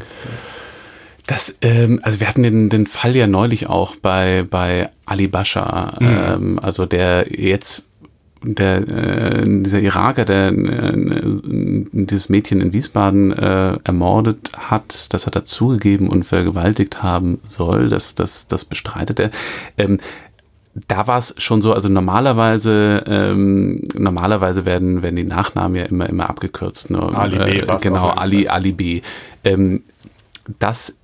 [1.27, 5.97] das, ähm, also wir hatten den, den Fall ja neulich auch bei, bei Ali Bascha,
[6.01, 6.09] mhm.
[6.09, 7.85] ähm, also der jetzt
[8.45, 10.93] der äh, dieser Iraker, der äh,
[11.93, 17.89] dieses Mädchen in Wiesbaden äh, ermordet hat, das hat er zugegeben und vergewaltigt haben soll,
[17.89, 19.31] das, das, das bestreitet er.
[19.79, 19.99] Ähm,
[20.75, 26.09] da war es schon so, also normalerweise, ähm, normalerweise werden, werden die Nachnamen ja immer,
[26.09, 26.91] immer abgekürzt.
[26.91, 26.99] Ne?
[26.99, 27.59] Ali B.
[27.59, 29.03] Äh, genau, Ali, Ali B.
[29.45, 29.83] Ähm,
[30.59, 30.97] das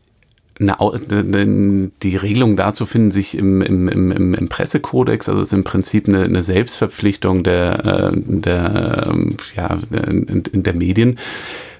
[0.61, 5.65] eine, die Regelungen dazu finden sich im, im, im, im Pressekodex, also es ist im
[5.65, 9.15] Prinzip eine, eine Selbstverpflichtung der, äh, der,
[9.55, 11.19] ja, in, in der Medien,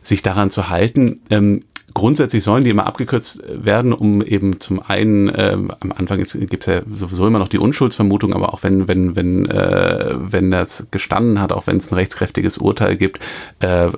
[0.03, 1.21] sich daran zu halten.
[1.31, 1.65] Ähm,
[1.99, 6.67] grundsätzlich sollen die immer abgekürzt werden, um eben zum einen, äh, am Anfang gibt es
[6.67, 11.41] ja sowieso immer noch die Unschuldsvermutung, aber auch wenn, wenn, wenn, äh, wenn das gestanden
[11.41, 13.21] hat, auch wenn es ein rechtskräftiges Urteil gibt,
[13.61, 13.91] äh,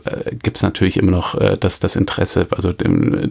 [0.43, 3.29] gibt es natürlich immer noch äh, das, das Interesse, also dem, äh,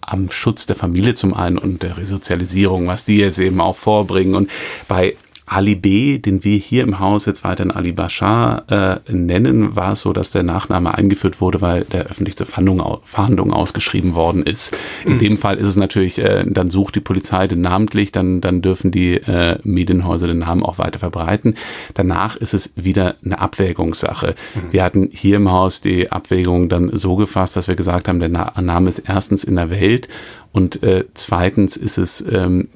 [0.00, 4.34] am Schutz der Familie zum einen und der Resozialisierung, was die jetzt eben auch vorbringen.
[4.34, 4.50] Und
[4.88, 5.16] bei
[5.52, 10.00] Ali B., den wir hier im Haus jetzt weiterhin Ali Bashar äh, nennen, war es
[10.00, 14.74] so, dass der Nachname eingeführt wurde, weil der öffentlich zur Fahndung, Fahndung ausgeschrieben worden ist.
[15.04, 15.18] In mhm.
[15.18, 18.90] dem Fall ist es natürlich, äh, dann sucht die Polizei den namentlich, dann, dann dürfen
[18.90, 21.54] die äh, Medienhäuser den Namen auch weiter verbreiten.
[21.92, 24.34] Danach ist es wieder eine Abwägungssache.
[24.54, 24.72] Mhm.
[24.72, 28.30] Wir hatten hier im Haus die Abwägung dann so gefasst, dass wir gesagt haben, der
[28.30, 30.08] Na Name ist erstens in der Welt
[30.52, 32.68] und äh, zweitens ist es ähm,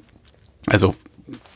[0.67, 0.93] also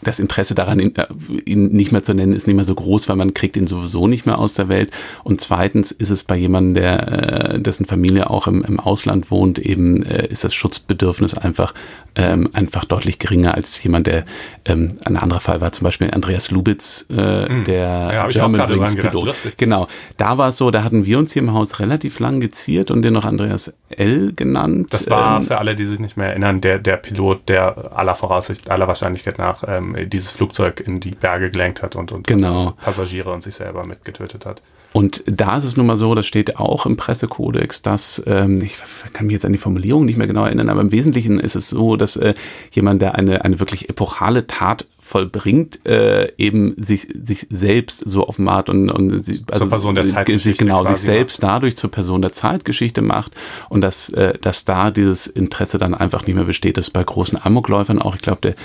[0.02, 1.08] das Interesse daran, ihn, äh,
[1.46, 4.08] ihn nicht mehr zu nennen, ist nicht mehr so groß, weil man kriegt ihn sowieso
[4.08, 4.92] nicht mehr aus der Welt.
[5.24, 9.60] Und zweitens ist es bei jemandem, der, äh, dessen Familie auch im, im Ausland wohnt,
[9.60, 11.74] eben äh, ist das Schutzbedürfnis einfach
[12.16, 14.26] ähm, einfach deutlich geringer als jemand, der
[14.66, 17.64] ähm, ein anderer Fall war zum Beispiel Andreas Lubitz, äh, hm.
[17.64, 19.38] der ja, German Wings Pilot.
[19.58, 19.88] Genau,
[20.18, 23.02] da war es so, da hatten wir uns hier im Haus relativ lang geziert und
[23.02, 24.88] den noch Andreas L genannt.
[24.92, 28.16] Das war ähm, für alle, die sich nicht mehr erinnern, der der Pilot, der aller
[28.16, 32.72] Voraussicht, aller Wahrscheinlichkeit nach ähm, dieses Flugzeug in die Berge gelenkt hat und, und genau.
[32.82, 34.62] Passagiere und sich selber mitgetötet hat.
[34.94, 38.78] Und da ist es nun mal so, das steht auch im Pressekodex, dass, ähm, ich
[39.14, 41.70] kann mich jetzt an die Formulierung nicht mehr genau erinnern, aber im Wesentlichen ist es
[41.70, 42.34] so, dass äh,
[42.72, 48.70] jemand, der eine, eine wirklich epochale Tat vollbringt, äh, eben sich, sich selbst so offenbart
[48.70, 51.52] und, und also zur Person der Zeitgeschichte genau, sich selbst macht.
[51.52, 53.34] dadurch zur Person der Zeitgeschichte macht
[53.68, 56.78] und dass, äh, dass da dieses Interesse dann einfach nicht mehr besteht.
[56.78, 58.56] Das ist bei großen Amokläufern auch, ich glaube, der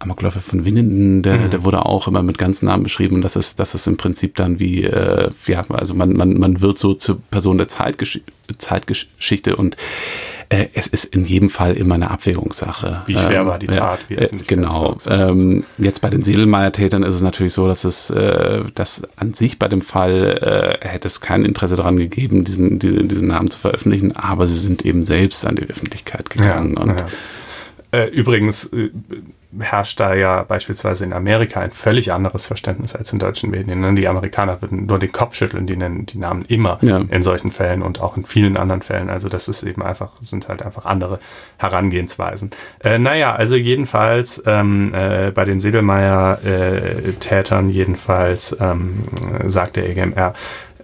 [0.00, 1.50] Amokläufer von Winnenden, der, mhm.
[1.50, 4.34] der wurde auch immer mit ganzen Namen beschrieben und das ist, das ist im Prinzip
[4.34, 8.20] dann wie, äh, ja, also man, man, man wird so zur Person der Zeitgesch
[8.58, 9.76] Zeitgeschichte und
[10.52, 13.02] äh, es ist in jedem Fall immer eine Abwägungssache.
[13.06, 14.00] Wie schwer ähm, war die Tat?
[14.08, 14.98] Wie äh, genau.
[15.08, 19.58] Ähm, jetzt bei den Sedelmeier-Tätern ist es natürlich so, dass es, äh, dass an sich
[19.58, 23.58] bei dem Fall äh, hätte es kein Interesse daran gegeben, diesen, diesen, diesen Namen zu
[23.58, 26.74] veröffentlichen, aber sie sind eben selbst an die Öffentlichkeit gegangen.
[26.76, 27.06] Ja, und ja.
[27.98, 28.90] Äh, übrigens äh,
[29.60, 33.80] herrscht da ja beispielsweise in Amerika ein völlig anderes Verständnis als in deutschen Medien.
[33.80, 33.94] Ne?
[33.94, 36.98] Die Amerikaner würden nur den Kopf schütteln, die nennen die Namen immer ja.
[36.98, 39.10] in solchen Fällen und auch in vielen anderen Fällen.
[39.10, 41.20] Also das ist eben einfach, sind halt einfach andere
[41.58, 42.50] Herangehensweisen.
[42.82, 49.02] Äh, naja, also jedenfalls ähm, äh, bei den Sedelmeier-Tätern äh, jedenfalls ähm,
[49.44, 50.32] sagt der EGMR,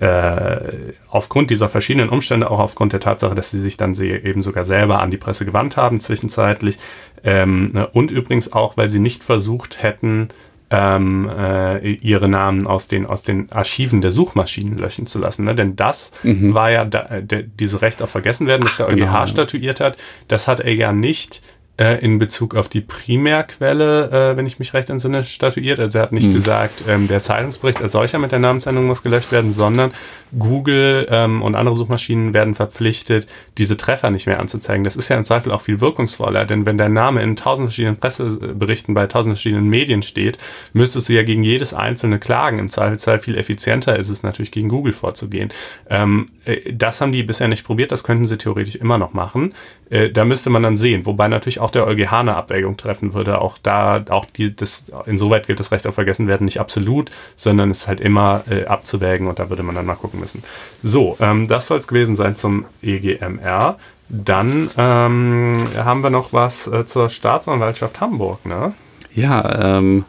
[0.00, 4.42] äh, aufgrund dieser verschiedenen Umstände, auch aufgrund der Tatsache, dass sie sich dann sie eben
[4.42, 6.78] sogar selber an die Presse gewandt haben zwischenzeitlich
[7.24, 10.28] ähm, ne, und übrigens auch, weil sie nicht versucht hätten,
[10.70, 15.44] ähm, äh, ihre Namen aus den, aus den Archiven der Suchmaschinen löschen zu lassen.
[15.44, 15.54] Ne?
[15.54, 16.52] Denn das mhm.
[16.54, 19.26] war ja da, de, diese Recht auf Vergessenwerden, das Ach, der EuGH genau.
[19.26, 19.96] statuiert hat.
[20.28, 21.42] Das hat er ja nicht
[21.78, 25.78] äh, in Bezug auf die Primärquelle, äh, wenn ich mich recht entsinne, statuiert.
[25.78, 26.34] Also er hat nicht hm.
[26.34, 29.92] gesagt, ähm, der Zeitungsbericht als solcher mit der Namensendung muss gelöscht werden, sondern
[30.36, 34.84] Google ähm, und andere Suchmaschinen werden verpflichtet, diese Treffer nicht mehr anzuzeigen.
[34.84, 37.96] Das ist ja im Zweifel auch viel wirkungsvoller, denn wenn der Name in tausend verschiedenen
[37.96, 40.38] Presseberichten bei tausend verschiedenen Medien steht,
[40.72, 42.58] müsstest du ja gegen jedes einzelne klagen.
[42.58, 45.50] Im Zweifelsfall viel effizienter ist es natürlich, gegen Google vorzugehen.
[45.88, 49.54] Ähm, äh, das haben die bisher nicht probiert, das könnten sie theoretisch immer noch machen.
[49.90, 53.12] Äh, da müsste man dann sehen, wobei natürlich auch auch der EuGH eine Abwägung treffen
[53.12, 53.40] würde.
[53.40, 57.88] Auch da, auch die, das, insoweit gilt das Recht auf Vergessenwerden nicht absolut, sondern ist
[57.88, 60.42] halt immer äh, abzuwägen und da würde man dann mal gucken müssen.
[60.82, 63.76] So, ähm, das soll es gewesen sein zum EGMR.
[64.08, 68.72] Dann ähm, haben wir noch was äh, zur Staatsanwaltschaft Hamburg, ne?
[69.14, 70.06] Ja, ähm,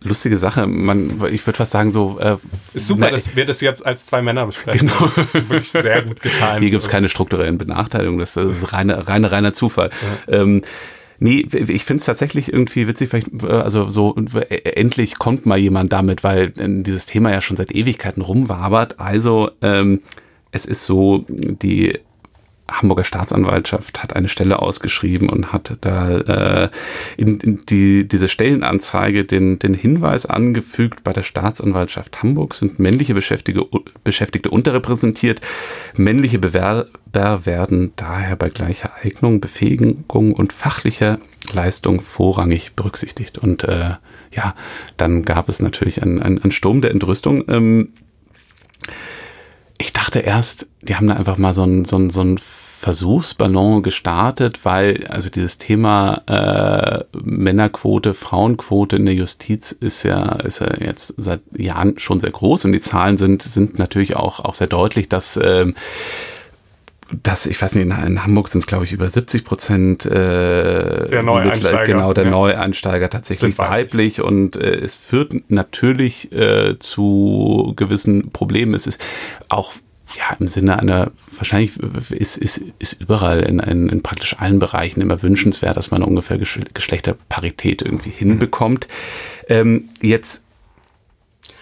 [0.00, 0.66] lustige Sache.
[0.66, 2.18] Man, ich würde fast sagen, so.
[2.20, 2.36] Äh,
[2.74, 4.88] ist super, dass wir das jetzt als zwei Männer besprechen.
[4.88, 5.16] Genau.
[5.48, 6.60] wirklich sehr gut getan.
[6.60, 8.20] Hier gibt es keine strukturellen Benachteiligungen.
[8.20, 9.90] Das, das ist reine, reine, reiner Zufall.
[10.28, 10.40] Ja.
[10.40, 10.62] Ähm,
[11.20, 15.92] Nee, ich finde es tatsächlich irgendwie witzig, vielleicht, äh, also so endlich kommt mal jemand
[15.92, 19.00] damit, weil äh, dieses Thema ja schon seit Ewigkeiten rumwabert.
[19.00, 20.02] Also ähm,
[20.52, 21.98] es ist so, die
[22.70, 26.68] Hamburger Staatsanwaltschaft hat eine Stelle ausgeschrieben und hat da äh,
[27.16, 33.14] in, in die, diese Stellenanzeige den, den Hinweis angefügt, bei der Staatsanwaltschaft Hamburg sind männliche
[33.14, 33.66] Beschäftigte,
[34.04, 35.40] Beschäftigte unterrepräsentiert.
[35.96, 41.18] Männliche Bewerber werden daher bei gleicher Eignung, Befähigung und fachlicher
[41.52, 43.38] Leistung vorrangig berücksichtigt.
[43.38, 43.94] Und äh,
[44.32, 44.54] ja,
[44.96, 47.44] dann gab es natürlich einen, einen, einen Sturm der Entrüstung.
[47.48, 47.92] Ähm,
[49.78, 52.38] ich dachte erst, die haben da einfach mal so ein, so ein, so ein
[52.80, 60.60] Versuchsballon gestartet, weil also dieses Thema äh, Männerquote, Frauenquote in der Justiz ist ja, ist
[60.60, 64.54] ja jetzt seit Jahren schon sehr groß und die Zahlen sind, sind natürlich auch, auch
[64.54, 65.74] sehr deutlich, dass ähm,
[67.22, 71.22] das, ich weiß nicht, in, Hamburg sind es, glaube ich, über 70 Prozent äh, der
[71.24, 71.82] Neueinsteiger.
[71.84, 72.30] Genau, der ja.
[72.30, 74.20] Neueinsteiger tatsächlich weiblich.
[74.20, 78.74] und äh, es führt natürlich äh, zu gewissen Problemen.
[78.74, 79.02] Es ist
[79.48, 79.72] auch
[80.16, 81.78] ja, im Sinne einer, wahrscheinlich
[82.10, 86.38] ist, ist, ist überall in, in, in praktisch allen Bereichen immer wünschenswert, dass man ungefähr
[86.38, 88.88] Geschlechterparität irgendwie hinbekommt.
[89.48, 90.44] Ähm, jetzt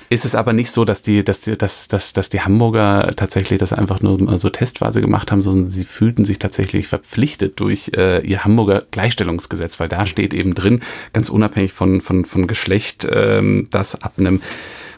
[0.09, 3.59] ist es aber nicht so, dass die, dass die, dass, dass, dass die Hamburger tatsächlich
[3.59, 8.25] das einfach nur so testweise gemacht haben, sondern sie fühlten sich tatsächlich verpflichtet durch äh,
[8.25, 10.81] ihr Hamburger Gleichstellungsgesetz, weil da steht eben drin,
[11.13, 14.41] ganz unabhängig von, von, von Geschlecht, ähm, dass ab einem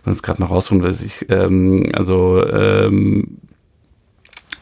[0.09, 3.39] man es gerade noch rausholen, dass ich, ähm, also ähm,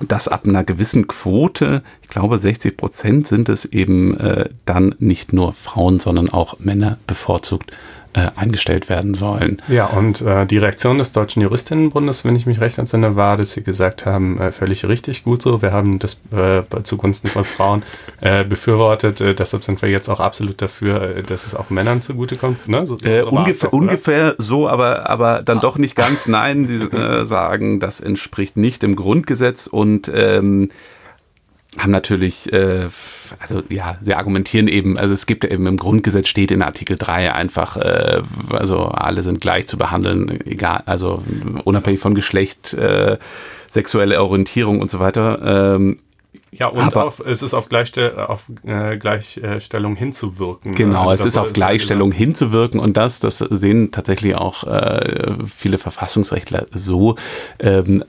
[0.07, 5.32] dass ab einer gewissen Quote, ich glaube 60 Prozent sind es eben äh, dann nicht
[5.32, 7.72] nur Frauen, sondern auch Männer bevorzugt
[8.17, 9.61] äh, eingestellt werden sollen.
[9.69, 13.53] Ja, und äh, die Reaktion des Deutschen Juristinnenbundes, wenn ich mich recht entsinne, war, dass
[13.53, 17.83] sie gesagt haben, äh, völlig richtig gut so, wir haben das äh, zugunsten von Frauen
[18.23, 22.67] äh, befürwortet, äh, deshalb sind wir jetzt auch absolut dafür, dass es auch Männern zugutekommt.
[22.69, 22.87] Ne?
[22.87, 25.61] So, so ungefähr, doch, ungefähr so, aber, aber dann ah.
[25.61, 26.27] doch nicht ganz.
[26.27, 26.89] Nein, die
[27.27, 30.71] sagen, das entspricht nicht dem Grundgesetz und ähm,
[31.79, 32.89] haben natürlich, äh,
[33.39, 37.33] also ja, sie argumentieren eben, also es gibt eben im Grundgesetz steht in Artikel 3
[37.33, 41.22] einfach, äh, also alle sind gleich zu behandeln, egal, also
[41.64, 43.18] unabhängig von Geschlecht, äh,
[43.68, 45.74] sexuelle Orientierung und so weiter.
[45.77, 45.99] Ähm,
[46.53, 50.74] ja, und aber, auf, es ist auf, Gleichstell auf äh, Gleichstellung hinzuwirken.
[50.74, 52.24] Genau, also es ist auf Gleichstellung gesagt.
[52.24, 57.16] hinzuwirken und das, das sehen tatsächlich auch äh, viele Verfassungsrechtler so.
[57.59, 58.05] Ähm,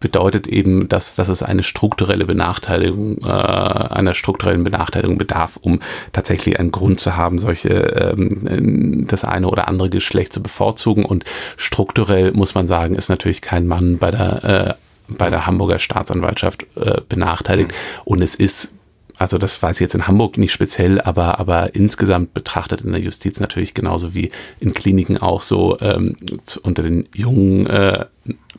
[0.00, 5.80] bedeutet eben, dass, dass es eine strukturelle Benachteiligung, äh, einer strukturellen Benachteiligung bedarf, um
[6.12, 11.04] tatsächlich einen Grund zu haben, solche ähm, das eine oder andere Geschlecht zu bevorzugen.
[11.04, 11.24] Und
[11.56, 14.74] strukturell muss man sagen, ist natürlich kein Mann bei der äh,
[15.08, 17.72] bei der Hamburger Staatsanwaltschaft äh, benachteiligt.
[18.04, 18.74] Und es ist
[19.18, 23.00] also das weiß ich jetzt in Hamburg nicht speziell, aber, aber insgesamt betrachtet in der
[23.00, 28.06] Justiz natürlich genauso wie in Kliniken auch so ähm, zu, unter den jungen äh,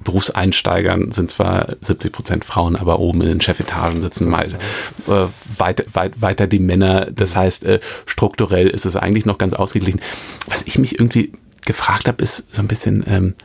[0.03, 4.47] Berufseinsteigern sind zwar 70 Prozent Frauen, aber oben in den Chefetagen sitzen mal,
[5.07, 5.27] äh,
[5.57, 7.07] weit, weit, weiter die Männer.
[7.11, 10.01] Das heißt, äh, strukturell ist es eigentlich noch ganz ausgeglichen.
[10.47, 11.33] Was ich mich irgendwie
[11.65, 13.35] gefragt habe, ist so ein bisschen, ähm,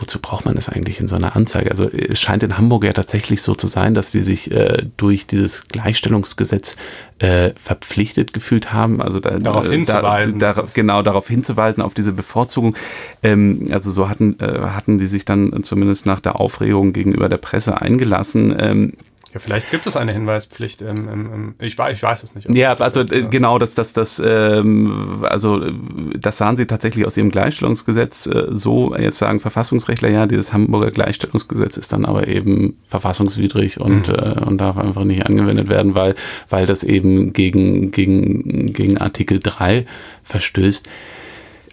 [0.00, 1.70] wozu braucht man das eigentlich in so einer Anzeige?
[1.70, 5.26] Also es scheint in Hamburg ja tatsächlich so zu sein, dass die sich äh, durch
[5.26, 6.76] dieses Gleichstellungsgesetz
[7.18, 9.02] äh, verpflichtet gefühlt haben.
[9.02, 10.40] Also da, darauf da, hinzuweisen.
[10.40, 12.76] Da, genau, darauf hinzuweisen, auf diese Bevorzugung.
[13.22, 17.38] Ähm, also so hatten, äh, hatten die sich dann zumindest nach der Aufregung gegenüber der
[17.38, 18.54] Presse eingelassen.
[18.58, 18.92] Ähm,
[19.34, 20.80] ja, vielleicht gibt es eine Hinweispflicht.
[20.80, 22.48] Im, im, ich, weiß, ich weiß es nicht.
[22.54, 25.70] Ja, also das, äh, genau, das, das, das, ähm, also
[26.18, 28.96] das sahen sie tatsächlich aus ihrem Gleichstellungsgesetz äh, so.
[28.96, 34.14] Jetzt sagen Verfassungsrechtler, ja, dieses Hamburger Gleichstellungsgesetz ist dann aber eben verfassungswidrig und, mhm.
[34.14, 36.14] äh, und darf einfach nicht angewendet werden, weil,
[36.48, 39.84] weil das eben gegen, gegen, gegen Artikel 3
[40.22, 40.88] verstößt.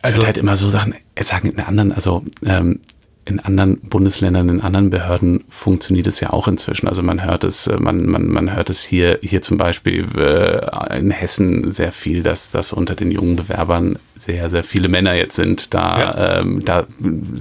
[0.01, 2.79] Also halt immer so Sachen, sagen in anderen, also ähm,
[3.27, 6.87] in anderen Bundesländern, in anderen Behörden funktioniert es ja auch inzwischen.
[6.87, 10.99] Also man hört es, äh, man, man, man hört es hier, hier zum Beispiel äh,
[10.99, 15.35] in Hessen sehr viel, dass, dass unter den jungen Bewerbern sehr, sehr viele Männer jetzt
[15.35, 16.39] sind, da, ja.
[16.39, 16.85] ähm, da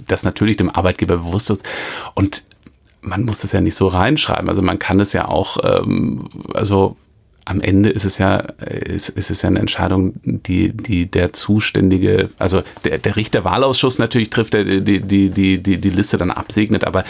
[0.09, 1.65] das natürlich dem Arbeitgeber bewusst ist.
[2.15, 2.45] Und
[3.03, 4.49] man muss das ja nicht so reinschreiben.
[4.49, 6.97] Also man kann es ja auch, ähm, also
[7.45, 12.31] am Ende ist es ja, ist, ist es ja eine Entscheidung, die, die der zuständige,
[12.39, 16.85] also der, der Richterwahlausschuss natürlich trifft, der die, die, die, die, die Liste dann absegnet,
[16.85, 17.05] aber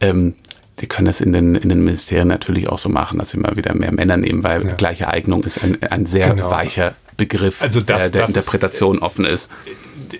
[0.00, 0.34] ähm,
[0.80, 3.56] die können das in den, in den Ministerien natürlich auch so machen, dass sie mal
[3.56, 4.74] wieder mehr Männer nehmen, weil ja.
[4.74, 6.50] gleiche Eignung ist ein, ein sehr genau.
[6.50, 9.50] weicher Begriff, also das, der der Interpretation ist, offen ist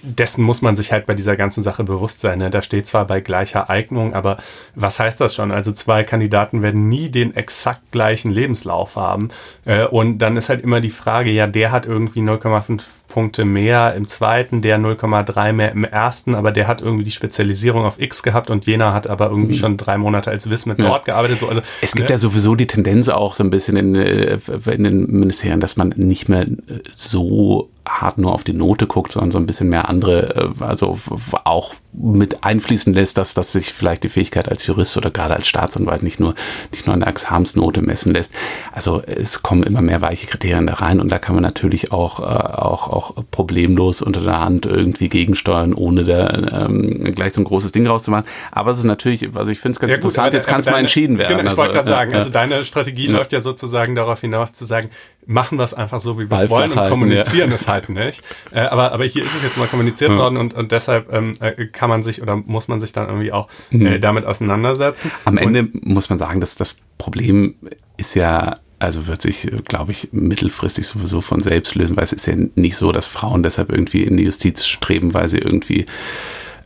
[0.09, 2.39] dessen muss man sich halt bei dieser ganzen Sache bewusst sein.
[2.39, 2.51] Ne?
[2.51, 4.39] Da steht zwar bei gleicher Eignung, aber
[4.75, 5.51] was heißt das schon?
[5.51, 9.31] Also zwei Kandidaten werden nie den exakt gleichen Lebenslauf haben.
[9.65, 13.95] Äh, und dann ist halt immer die Frage, ja, der hat irgendwie 0,5 Punkte mehr
[13.95, 18.23] im zweiten, der 0,3 mehr im ersten, aber der hat irgendwie die Spezialisierung auf X
[18.23, 19.59] gehabt und jener hat aber irgendwie mhm.
[19.59, 20.87] schon drei Monate als Wiss mit ja.
[20.87, 21.39] dort gearbeitet.
[21.39, 22.15] So, also, es gibt ne?
[22.15, 25.95] ja sowieso die Tendenz auch so ein bisschen in, äh, in den Ministerien, dass man
[25.97, 26.47] nicht mehr
[26.95, 30.99] so hart nur auf die Note guckt, sondern so ein bisschen mehr andere, äh, also
[31.45, 35.49] auch mit einfließen lässt, dass, dass sich vielleicht die Fähigkeit als Jurist oder gerade als
[35.49, 36.35] Staatsanwalt nicht nur,
[36.71, 38.33] nicht nur an der Examensnote messen lässt.
[38.73, 42.21] Also es kommen immer mehr weiche Kriterien da rein und da kann man natürlich auch,
[42.21, 47.45] äh, auch, auch problemlos unter der Hand irgendwie gegensteuern, ohne da ähm, gleich so ein
[47.45, 48.27] großes Ding rauszumachen.
[48.53, 50.67] Aber es ist natürlich, also ich finde es ganz ja, gut, interessant, jetzt kann es
[50.67, 51.39] mal entschieden werden.
[51.39, 53.13] Genau, ich also, wollte gerade sagen, also deine Strategie ja.
[53.13, 54.91] läuft ja sozusagen darauf hinaus zu sagen,
[55.29, 57.55] machen es einfach so, wie wir es wollen und kommunizieren ja.
[57.55, 58.23] es halt nicht.
[58.51, 61.67] Äh, aber, aber hier ist es jetzt mal kommuniziert worden und, und deshalb ähm, äh,
[61.67, 63.87] kann man sich oder muss man sich dann irgendwie auch mhm.
[63.87, 65.11] äh, damit auseinandersetzen.
[65.27, 67.55] Am und Ende muss man sagen, dass das Problem
[67.99, 72.27] ist ja also wird sich, glaube ich, mittelfristig sowieso von selbst lösen, weil es ist
[72.29, 75.85] ja nicht so, dass Frauen deshalb irgendwie in die Justiz streben, weil sie irgendwie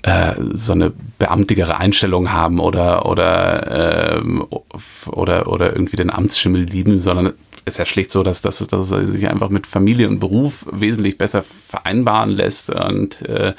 [0.03, 4.47] äh, so eine beamtigere Einstellung haben oder oder ähm,
[5.07, 7.33] oder oder irgendwie den Amtsschimmel lieben, sondern
[7.65, 11.19] ist ja schlicht so, dass, dass, dass er sich einfach mit Familie und Beruf wesentlich
[11.19, 13.55] besser vereinbaren lässt und äh,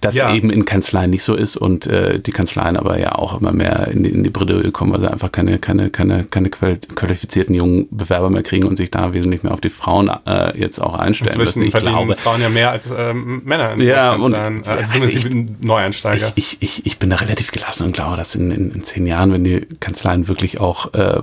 [0.00, 0.34] das ja.
[0.34, 3.88] eben in Kanzleien nicht so ist und äh, die Kanzleien aber ja auch immer mehr
[3.88, 7.88] in die, in die Bredouille kommen, weil sie einfach keine, keine, keine, keine qualifizierten jungen
[7.90, 11.30] Bewerber mehr kriegen und sich da wesentlich mehr auf die Frauen äh, jetzt auch einstellen
[11.30, 11.62] Inzwischen müssen.
[11.62, 15.24] Ich verdienen glaube, Frauen ja mehr als ähm, Männer in ja, und, äh, also zumindest
[15.24, 16.32] ich, die Neueinsteiger.
[16.34, 19.32] Ich, ich, ich bin da relativ gelassen und glaube, dass in, in, in zehn Jahren,
[19.32, 21.20] wenn die Kanzleien wirklich auch äh,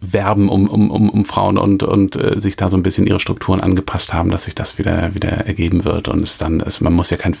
[0.00, 3.20] werben um, um, um, um Frauen und, und äh, sich da so ein bisschen ihre
[3.20, 6.92] Strukturen angepasst haben, dass sich das wieder, wieder ergeben wird und es dann, ist, man
[6.92, 7.36] muss ja kein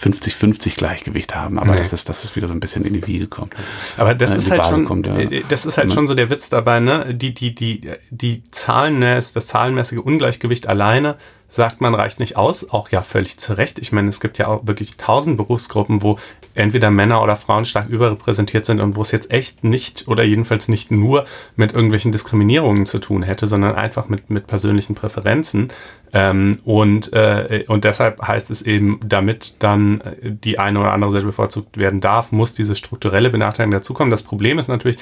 [0.00, 1.78] 50-50 Gleichgewicht haben, aber nee.
[1.78, 3.54] das ist, das ist wieder so ein bisschen in die Wiege kommt.
[3.96, 5.18] Aber das ist halt schon, kommt, ja.
[5.18, 7.14] Äh, das ist halt schon so der Witz dabei, ne?
[7.14, 7.80] Die, die, die,
[8.10, 11.16] die Zahlen, das zahlenmäßige Ungleichgewicht alleine
[11.48, 12.70] sagt man, reicht nicht aus.
[12.70, 13.78] Auch ja völlig zu Recht.
[13.78, 16.18] Ich meine, es gibt ja auch wirklich tausend Berufsgruppen, wo
[16.54, 20.68] entweder Männer oder Frauen stark überrepräsentiert sind und wo es jetzt echt nicht oder jedenfalls
[20.68, 21.24] nicht nur
[21.54, 25.70] mit irgendwelchen Diskriminierungen zu tun hätte, sondern einfach mit, mit persönlichen Präferenzen.
[26.12, 31.26] Ähm, und, äh, und deshalb heißt es eben, damit dann die eine oder andere Seite
[31.26, 34.10] bevorzugt werden darf, muss diese strukturelle Benachteiligung dazukommen.
[34.10, 34.96] Das Problem ist natürlich,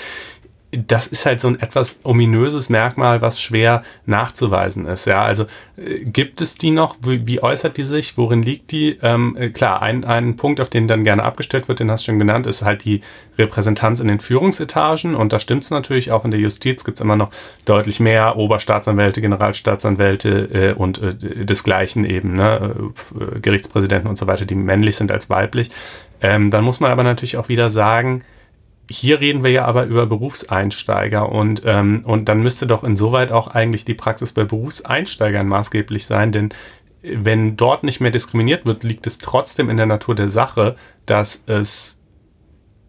[0.77, 5.07] das ist halt so ein etwas ominöses Merkmal, was schwer nachzuweisen ist.
[5.07, 5.45] Ja, also
[5.77, 6.97] äh, gibt es die noch?
[7.03, 8.16] Wie, wie, äußert die sich?
[8.16, 8.99] Worin liegt die?
[9.03, 12.12] Ähm, äh, klar, ein, ein Punkt, auf den dann gerne abgestellt wird, den hast du
[12.12, 13.03] schon genannt, ist halt die
[13.39, 15.14] Repräsentanz in den Führungsetagen.
[15.14, 17.31] Und da stimmt es natürlich auch in der Justiz gibt es immer noch
[17.64, 21.14] deutlich mehr Oberstaatsanwälte, Generalstaatsanwälte äh, und äh,
[21.45, 22.75] desgleichen eben, ne?
[22.79, 25.70] Äh, Gerichtspräsidenten und so weiter, die männlich sind als weiblich.
[26.20, 28.25] Ähm, dann muss man aber natürlich auch wieder sagen,
[28.91, 33.49] hier reden wir ja aber über Berufseinsteiger und, ähm, und dann müsste doch insoweit auch
[33.49, 36.51] eigentlich die Praxis bei Berufseinsteigern maßgeblich sein, denn
[37.03, 40.76] wenn dort nicht mehr diskriminiert wird, liegt es trotzdem in der Natur der Sache,
[41.07, 42.01] dass es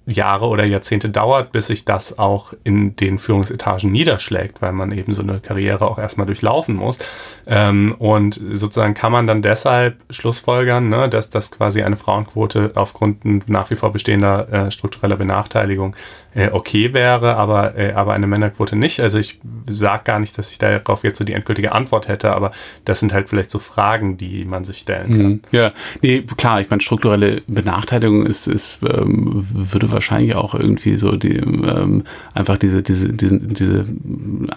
[0.06, 5.14] Jahre oder Jahrzehnte dauert, bis sich das auch in den Führungsetagen niederschlägt, weil man eben
[5.14, 7.00] so eine Karriere auch erstmal durchlaufen muss.
[7.48, 13.50] Ähm, und sozusagen kann man dann deshalb schlussfolgern, ne, dass das quasi eine Frauenquote aufgrund
[13.50, 15.96] nach wie vor bestehender äh, struktureller Benachteiligung
[16.36, 19.00] äh, okay wäre, aber, äh, aber eine Männerquote nicht.
[19.00, 22.52] Also ich sage gar nicht, dass ich darauf jetzt so die endgültige Antwort hätte, aber
[22.84, 25.28] das sind halt vielleicht so Fragen, die man sich stellen kann.
[25.28, 25.42] Mhm.
[25.52, 25.72] Ja,
[26.02, 31.38] nee, klar, ich meine, strukturelle Benachteiligung ist, ist ähm, würde wahrscheinlich auch irgendwie so die
[31.38, 33.86] ähm, einfach diese, diese, diese, diese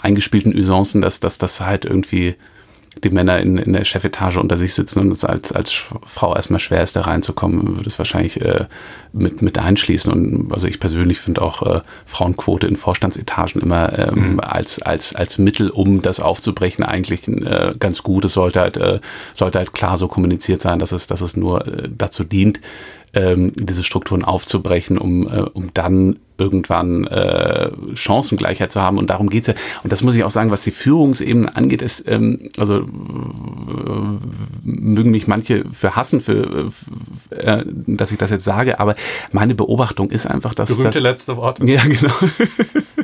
[0.02, 2.34] eingespielten Usancen, dass, dass das halt irgendwie
[3.04, 6.60] die Männer in, in der Chefetage unter sich sitzen und es als, als Frau erstmal
[6.60, 8.66] schwer ist, da reinzukommen, würde es wahrscheinlich äh,
[9.12, 10.12] mit, mit einschließen.
[10.12, 14.40] Und also ich persönlich finde auch äh, Frauenquote in Vorstandsetagen immer ähm, mhm.
[14.40, 18.24] als, als, als Mittel, um das aufzubrechen, eigentlich äh, ganz gut.
[18.24, 19.00] Es sollte halt, äh,
[19.32, 22.60] sollte halt klar so kommuniziert sein, dass es, dass es nur äh, dazu dient,
[23.18, 28.96] ähm, diese Strukturen aufzubrechen, um, äh, um dann irgendwann äh, Chancengleichheit zu haben.
[28.96, 29.54] Und darum geht's ja.
[29.82, 32.84] Und das muss ich auch sagen, was die Führungsebene angeht, ist, ähm, also äh,
[34.62, 36.70] mögen mich manche für hassen, für,
[37.30, 38.94] äh, dass ich das jetzt sage, aber
[39.32, 40.68] meine Beobachtung ist einfach, dass.
[40.68, 41.66] Berühmte das, letzte Worte.
[41.66, 42.14] Ja, genau.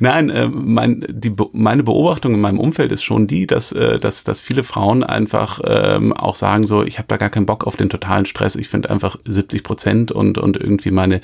[0.00, 4.24] Nein, äh, mein, die, meine Beobachtung in meinem Umfeld ist schon die, dass, äh, dass,
[4.24, 7.76] dass viele Frauen einfach ähm, auch sagen so, ich habe da gar keinen Bock auf
[7.76, 8.56] den totalen Stress.
[8.56, 11.20] Ich finde einfach 70 Prozent und, und irgendwie meine,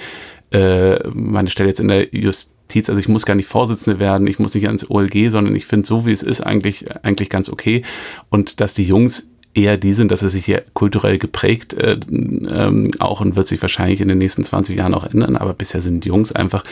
[0.51, 4.39] äh, meine Stelle jetzt in der Justiz, also ich muss gar nicht Vorsitzende werden, ich
[4.39, 7.83] muss nicht ans OLG, sondern ich finde so, wie es ist, eigentlich, eigentlich ganz okay.
[8.31, 12.91] Und dass die Jungs eher die sind, dass er sich hier kulturell geprägt äh, ähm,
[12.99, 16.05] auch und wird sich wahrscheinlich in den nächsten 20 Jahren auch ändern, aber bisher sind
[16.05, 16.65] Jungs einfach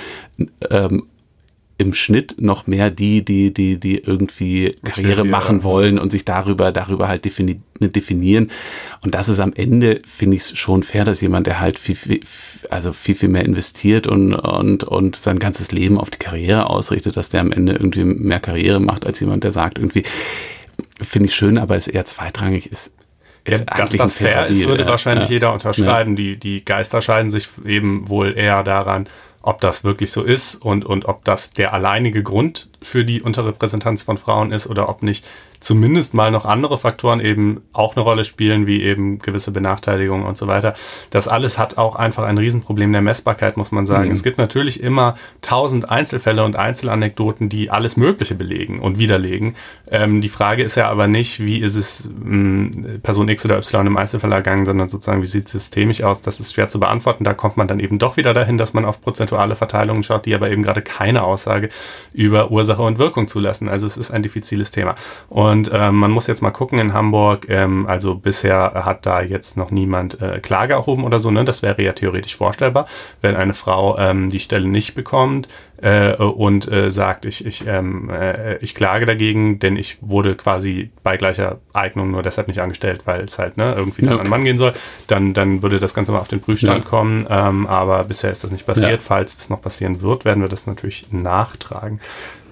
[0.70, 1.04] ähm,
[1.78, 6.72] im Schnitt noch mehr die, die, die, die irgendwie Karriere machen wollen und sich darüber,
[6.72, 8.50] darüber halt defini definieren.
[9.02, 11.94] Und das ist am Ende, finde ich es schon fair, dass jemand, der halt viel,
[11.94, 12.20] viel,
[12.70, 17.18] also viel, viel mehr investiert und, und, und sein ganzes Leben auf die Karriere ausrichtet,
[17.18, 20.04] dass der am Ende irgendwie mehr Karriere macht, als jemand, der sagt irgendwie,
[21.02, 22.94] finde ich schön, aber ist eher zweitrangig, ist
[23.46, 26.12] ja, dass das fair ist, würde wahrscheinlich ja, jeder unterschreiben.
[26.12, 26.16] Ja.
[26.16, 29.08] Die, die Geister scheiden sich eben wohl eher daran,
[29.46, 34.02] ob das wirklich so ist und, und ob das der alleinige Grund für die Unterrepräsentanz
[34.02, 35.24] von Frauen ist oder ob nicht
[35.66, 40.38] zumindest mal noch andere Faktoren eben auch eine Rolle spielen, wie eben gewisse Benachteiligungen und
[40.38, 40.74] so weiter.
[41.10, 44.06] Das alles hat auch einfach ein Riesenproblem der Messbarkeit, muss man sagen.
[44.06, 44.12] Mhm.
[44.12, 49.56] Es gibt natürlich immer tausend Einzelfälle und Einzelanekdoten, die alles Mögliche belegen und widerlegen.
[49.90, 53.56] Ähm, die Frage ist ja aber nicht, wie ist es mh, hm, Person X oder
[53.56, 56.22] Y im Einzelfall ergangen, sondern sozusagen, wie sieht es systemisch aus?
[56.22, 57.24] Das ist schwer zu beantworten.
[57.24, 60.34] Da kommt man dann eben doch wieder dahin, dass man auf prozentuale Verteilungen schaut, die
[60.36, 61.70] aber eben gerade keine Aussage
[62.12, 63.68] über Ursache und Wirkung zulassen.
[63.68, 64.94] Also es ist ein diffiziles Thema.
[65.28, 69.22] Und und ähm, man muss jetzt mal gucken in Hamburg, ähm, also bisher hat da
[69.22, 71.46] jetzt noch niemand äh, Klage erhoben oder so, ne?
[71.46, 72.86] Das wäre ja theoretisch vorstellbar,
[73.22, 75.48] wenn eine Frau ähm, die Stelle nicht bekommt
[75.80, 80.90] äh, und äh, sagt, ich, ich, ähm, äh, ich klage dagegen, denn ich wurde quasi
[81.02, 84.12] bei gleicher Eignung nur deshalb nicht angestellt, weil es halt ne, irgendwie ja.
[84.12, 84.74] an einen Mann gehen soll,
[85.06, 86.90] dann, dann würde das Ganze mal auf den Prüfstand ja.
[86.90, 87.26] kommen.
[87.30, 88.90] Ähm, aber bisher ist das nicht passiert.
[88.90, 89.00] Ja.
[89.00, 91.98] Falls das noch passieren wird, werden wir das natürlich nachtragen.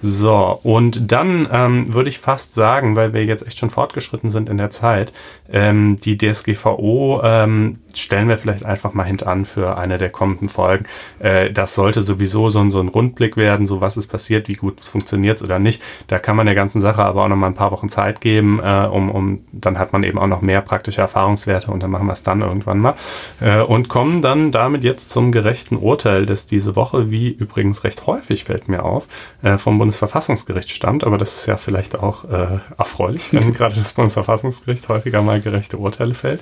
[0.01, 4.49] So, und dann ähm, würde ich fast sagen, weil wir jetzt echt schon fortgeschritten sind
[4.49, 5.13] in der Zeit,
[5.51, 10.85] ähm, die DSGVO ähm, stellen wir vielleicht einfach mal hintan für eine der kommenden Folgen.
[11.19, 14.53] Äh, das sollte sowieso so ein, so ein Rundblick werden, so was ist passiert, wie
[14.53, 15.81] gut funktioniert oder nicht.
[16.07, 18.59] Da kann man der ganzen Sache aber auch noch mal ein paar Wochen Zeit geben,
[18.63, 22.07] äh, um, um dann hat man eben auch noch mehr praktische Erfahrungswerte und dann machen
[22.07, 22.95] wir es dann irgendwann mal.
[23.41, 28.05] Äh, und kommen dann damit jetzt zum gerechten Urteil, das diese Woche, wie übrigens recht
[28.07, 29.07] häufig fällt mir auf,
[29.41, 31.03] äh, vom Bundesverfassungsgericht stammt.
[31.03, 35.77] Aber das ist ja vielleicht auch äh, erfreulich, wenn gerade das Bundesverfassungsgericht häufiger mal gerechte
[35.77, 36.41] Urteile fällt.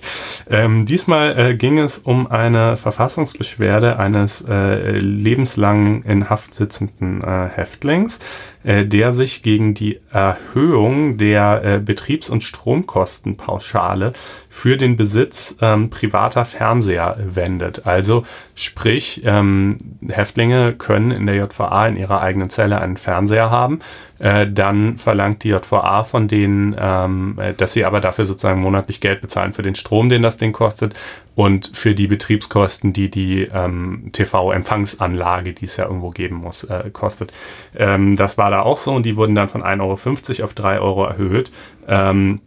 [0.49, 7.49] Ähm, diesmal äh, ging es um eine Verfassungsbeschwerde eines äh, lebenslang in Haft sitzenden äh,
[7.49, 8.19] Häftlings,
[8.63, 14.13] äh, der sich gegen die Erhöhung der äh, Betriebs- und Stromkostenpauschale
[14.49, 17.85] für den Besitz ähm, privater Fernseher wendet.
[17.85, 18.23] Also
[18.55, 23.79] sprich, ähm, Häftlinge können in der JVA in ihrer eigenen Zelle einen Fernseher haben.
[24.19, 29.01] Äh, dann verlangt die JVA von denen, ähm, äh, dass sie aber dafür sozusagen monatlich
[29.01, 30.93] Geld bezahlen für den Strom, den das Ding kostet
[31.35, 36.89] und für die Betriebskosten, die die ähm, TV-Empfangsanlage, die es ja irgendwo geben muss, äh,
[36.93, 37.33] kostet.
[37.75, 40.79] Ähm, das war da auch so und die wurden dann von 1,50 Euro auf 3
[40.79, 41.51] Euro erhöht.
[41.87, 42.39] Ähm,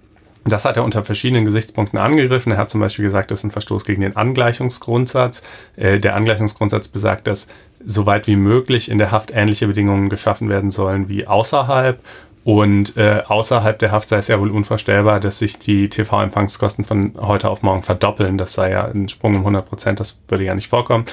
[0.44, 2.52] das hat er unter verschiedenen Gesichtspunkten angegriffen.
[2.52, 5.42] Er hat zum Beispiel gesagt, das ist ein Verstoß gegen den Angleichungsgrundsatz.
[5.76, 7.48] Äh, der Angleichungsgrundsatz besagt, dass
[7.84, 12.00] soweit wie möglich in der Haft ähnliche Bedingungen geschaffen werden sollen wie außerhalb.
[12.46, 17.14] Und äh, außerhalb der Haft sei es ja wohl unvorstellbar, dass sich die TV-Empfangskosten von
[17.18, 18.38] heute auf morgen verdoppeln.
[18.38, 21.06] Das sei ja ein Sprung um 100 Prozent, das würde ja nicht vorkommen.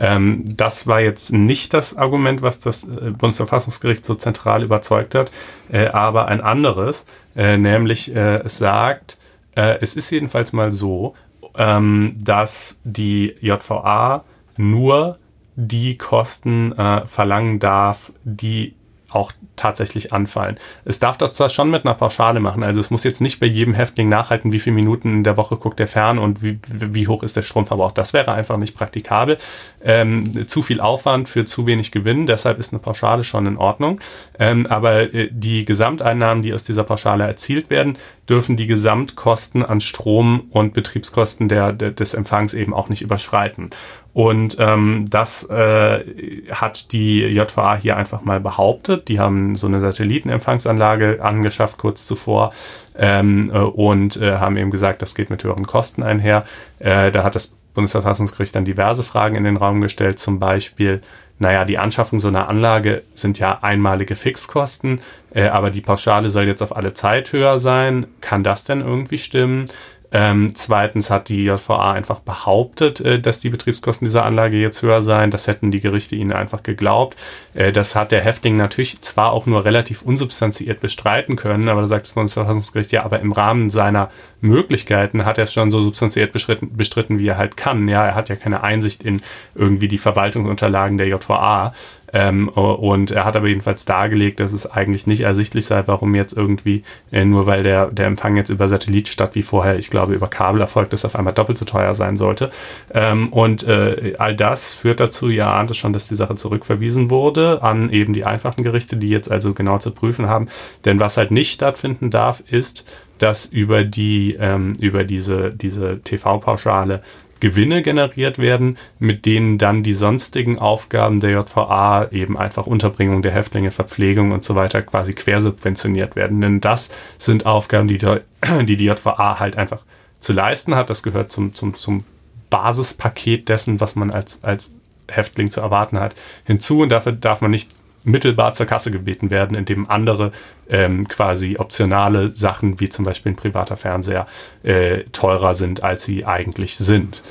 [0.00, 5.30] Ähm, das war jetzt nicht das Argument, was das äh, Bundesverfassungsgericht so zentral überzeugt hat,
[5.70, 9.16] äh, aber ein anderes, äh, nämlich äh, es sagt,
[9.54, 11.14] äh, es ist jedenfalls mal so,
[11.56, 14.24] ähm, dass die JVA
[14.56, 15.18] nur
[15.54, 18.74] die Kosten äh, verlangen darf, die
[19.10, 20.58] auch tatsächlich anfallen.
[20.84, 23.46] Es darf das zwar schon mit einer Pauschale machen, also es muss jetzt nicht bei
[23.46, 27.08] jedem Häftling nachhalten, wie viele Minuten in der Woche guckt er fern und wie, wie
[27.08, 27.92] hoch ist der Stromverbrauch.
[27.92, 29.38] Das wäre einfach nicht praktikabel.
[29.82, 34.00] Ähm, zu viel Aufwand für zu wenig Gewinn, deshalb ist eine Pauschale schon in Ordnung.
[34.38, 37.98] Ähm, aber äh, die Gesamteinnahmen, die aus dieser Pauschale erzielt werden,
[38.30, 43.70] dürfen die Gesamtkosten an Strom und Betriebskosten der, der des Empfangs eben auch nicht überschreiten.
[44.12, 46.04] Und ähm, das äh,
[46.50, 49.08] hat die JVA hier einfach mal behauptet.
[49.08, 52.52] Die haben so eine Satellitenempfangsanlage angeschafft kurz zuvor
[52.96, 56.44] ähm, äh, und äh, haben eben gesagt, das geht mit höheren Kosten einher.
[56.78, 61.00] Äh, da hat das Bundesverfassungsgericht dann diverse Fragen in den Raum gestellt, zum Beispiel,
[61.40, 65.00] naja, die Anschaffung so einer Anlage sind ja einmalige Fixkosten,
[65.34, 68.06] äh, aber die Pauschale soll jetzt auf alle Zeit höher sein.
[68.20, 69.64] Kann das denn irgendwie stimmen?
[70.12, 75.02] Ähm, zweitens hat die JVA einfach behauptet, äh, dass die Betriebskosten dieser Anlage jetzt höher
[75.02, 75.30] seien.
[75.30, 77.16] Das hätten die Gerichte ihnen einfach geglaubt.
[77.54, 81.88] Äh, das hat der Häftling natürlich zwar auch nur relativ unsubstanziiert bestreiten können, aber da
[81.88, 86.32] sagt das Bundesverfassungsgericht, ja, aber im Rahmen seiner Möglichkeiten hat er es schon so substanziiert
[86.32, 87.88] bestritten, bestritten, wie er halt kann.
[87.88, 89.22] Ja, er hat ja keine Einsicht in
[89.54, 91.74] irgendwie die Verwaltungsunterlagen der JVA.
[92.12, 96.36] Ähm, und er hat aber jedenfalls dargelegt, dass es eigentlich nicht ersichtlich sei, warum jetzt
[96.36, 96.82] irgendwie,
[97.12, 100.28] äh, nur weil der, der Empfang jetzt über Satellit statt wie vorher, ich glaube, über
[100.28, 102.50] Kabel erfolgt ist, auf einmal doppelt so teuer sein sollte.
[102.92, 107.62] Ähm, und äh, all das führt dazu, ja, ahnte schon, dass die Sache zurückverwiesen wurde
[107.62, 110.48] an eben die einfachen Gerichte, die jetzt also genau zu prüfen haben.
[110.84, 112.86] Denn was halt nicht stattfinden darf, ist,
[113.18, 117.02] dass über die, ähm, über diese, diese TV-Pauschale
[117.40, 123.32] Gewinne generiert werden, mit denen dann die sonstigen Aufgaben der JVA, eben einfach Unterbringung der
[123.32, 126.40] Häftlinge, Verpflegung und so weiter, quasi quersubventioniert werden.
[126.40, 127.98] Denn das sind Aufgaben, die
[128.62, 129.84] die, die JVA halt einfach
[130.20, 130.90] zu leisten hat.
[130.90, 132.04] Das gehört zum, zum, zum
[132.50, 134.72] Basispaket dessen, was man als, als
[135.08, 136.14] Häftling zu erwarten hat,
[136.44, 136.80] hinzu.
[136.80, 137.70] Und dafür darf man nicht
[138.04, 140.32] mittelbar zur Kasse gebeten werden, indem andere
[140.68, 144.26] ähm, quasi optionale Sachen wie zum Beispiel ein privater Fernseher
[144.62, 147.22] äh, teurer sind, als sie eigentlich sind.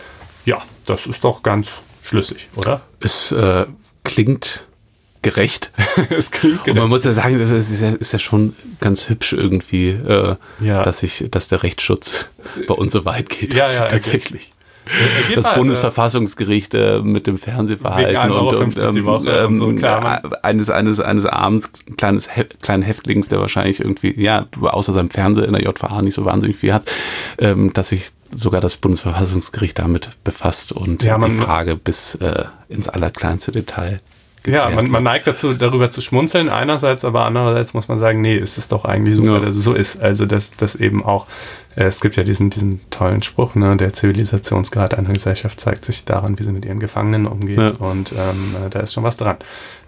[0.46, 2.82] Ja, das ist doch ganz schlüssig, oder?
[3.00, 3.66] Es äh,
[4.04, 4.68] klingt
[5.22, 5.72] gerecht.
[6.10, 6.78] es klingt gerecht.
[6.78, 10.36] Und man muss ja sagen, das ist ja, ist ja schon ganz hübsch irgendwie, äh,
[10.60, 10.84] ja.
[10.84, 12.30] dass ich, dass der Rechtsschutz
[12.68, 13.54] bei uns so weit geht.
[13.54, 14.54] Ja, ja, tatsächlich.
[15.36, 21.00] Das mal, Bundesverfassungsgericht äh, mit dem Fernsehverhalten und, und, ähm, und so, klar, eines, eines,
[21.00, 22.30] eines Abends kleines
[22.62, 26.58] kleinen Häftlings, der wahrscheinlich irgendwie, ja, außer seinem Fernseher in der JVA nicht so wahnsinnig
[26.58, 26.92] viel hat,
[27.38, 32.88] ähm, dass sich sogar das Bundesverfassungsgericht damit befasst und ja, die Frage bis äh, ins
[32.88, 34.00] allerkleinste Detail
[34.46, 38.38] ja, man, man, neigt dazu, darüber zu schmunzeln einerseits, aber andererseits muss man sagen, nee,
[38.38, 39.40] es ist doch eigentlich so, ja.
[39.40, 40.02] dass es so ist.
[40.02, 41.28] Also, dass, dass eben auch
[41.88, 46.38] es gibt ja diesen, diesen tollen Spruch, ne, der Zivilisationsgrad einer Gesellschaft zeigt sich daran,
[46.38, 47.58] wie sie mit ihren Gefangenen umgeht.
[47.58, 47.72] Ja.
[47.80, 49.38] Und ähm, äh, da ist schon was dran.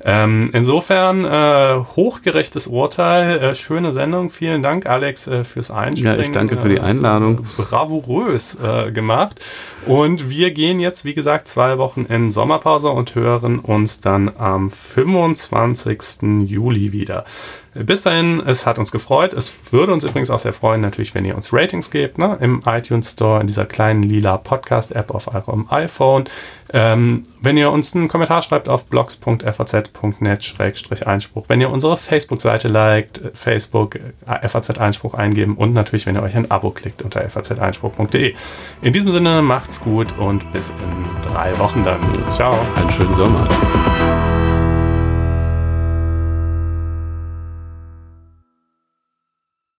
[0.03, 4.29] Ähm, insofern äh, hochgerechtes Urteil, äh, schöne Sendung.
[4.29, 6.15] Vielen Dank, Alex, äh, fürs Einspringen.
[6.15, 7.45] Ja, ich danke für die äh, Einladung.
[7.57, 8.57] bravourös
[8.93, 9.39] gemacht.
[9.85, 14.69] Und wir gehen jetzt, wie gesagt, zwei Wochen in Sommerpause und hören uns dann am
[14.69, 16.45] 25.
[16.45, 17.25] Juli wieder.
[17.73, 19.33] Bis dahin, es hat uns gefreut.
[19.33, 22.37] Es würde uns übrigens auch sehr freuen, natürlich, wenn ihr uns Ratings gebt, ne?
[22.41, 26.25] im iTunes Store, in dieser kleinen lila Podcast-App auf eurem iPhone.
[26.73, 33.95] Ähm, wenn ihr uns einen Kommentar schreibt auf blogs.faz.net-einspruch, wenn ihr unsere Facebook-Seite liked, Facebook
[33.95, 34.11] äh,
[34.47, 38.35] FAZ Einspruch eingeben und natürlich, wenn ihr euch ein Abo klickt unter faz-einspruch.de.
[38.81, 42.01] In diesem Sinne, macht's gut und bis in drei Wochen dann.
[42.31, 42.53] Ciao.
[42.75, 43.47] Einen schönen Sommer.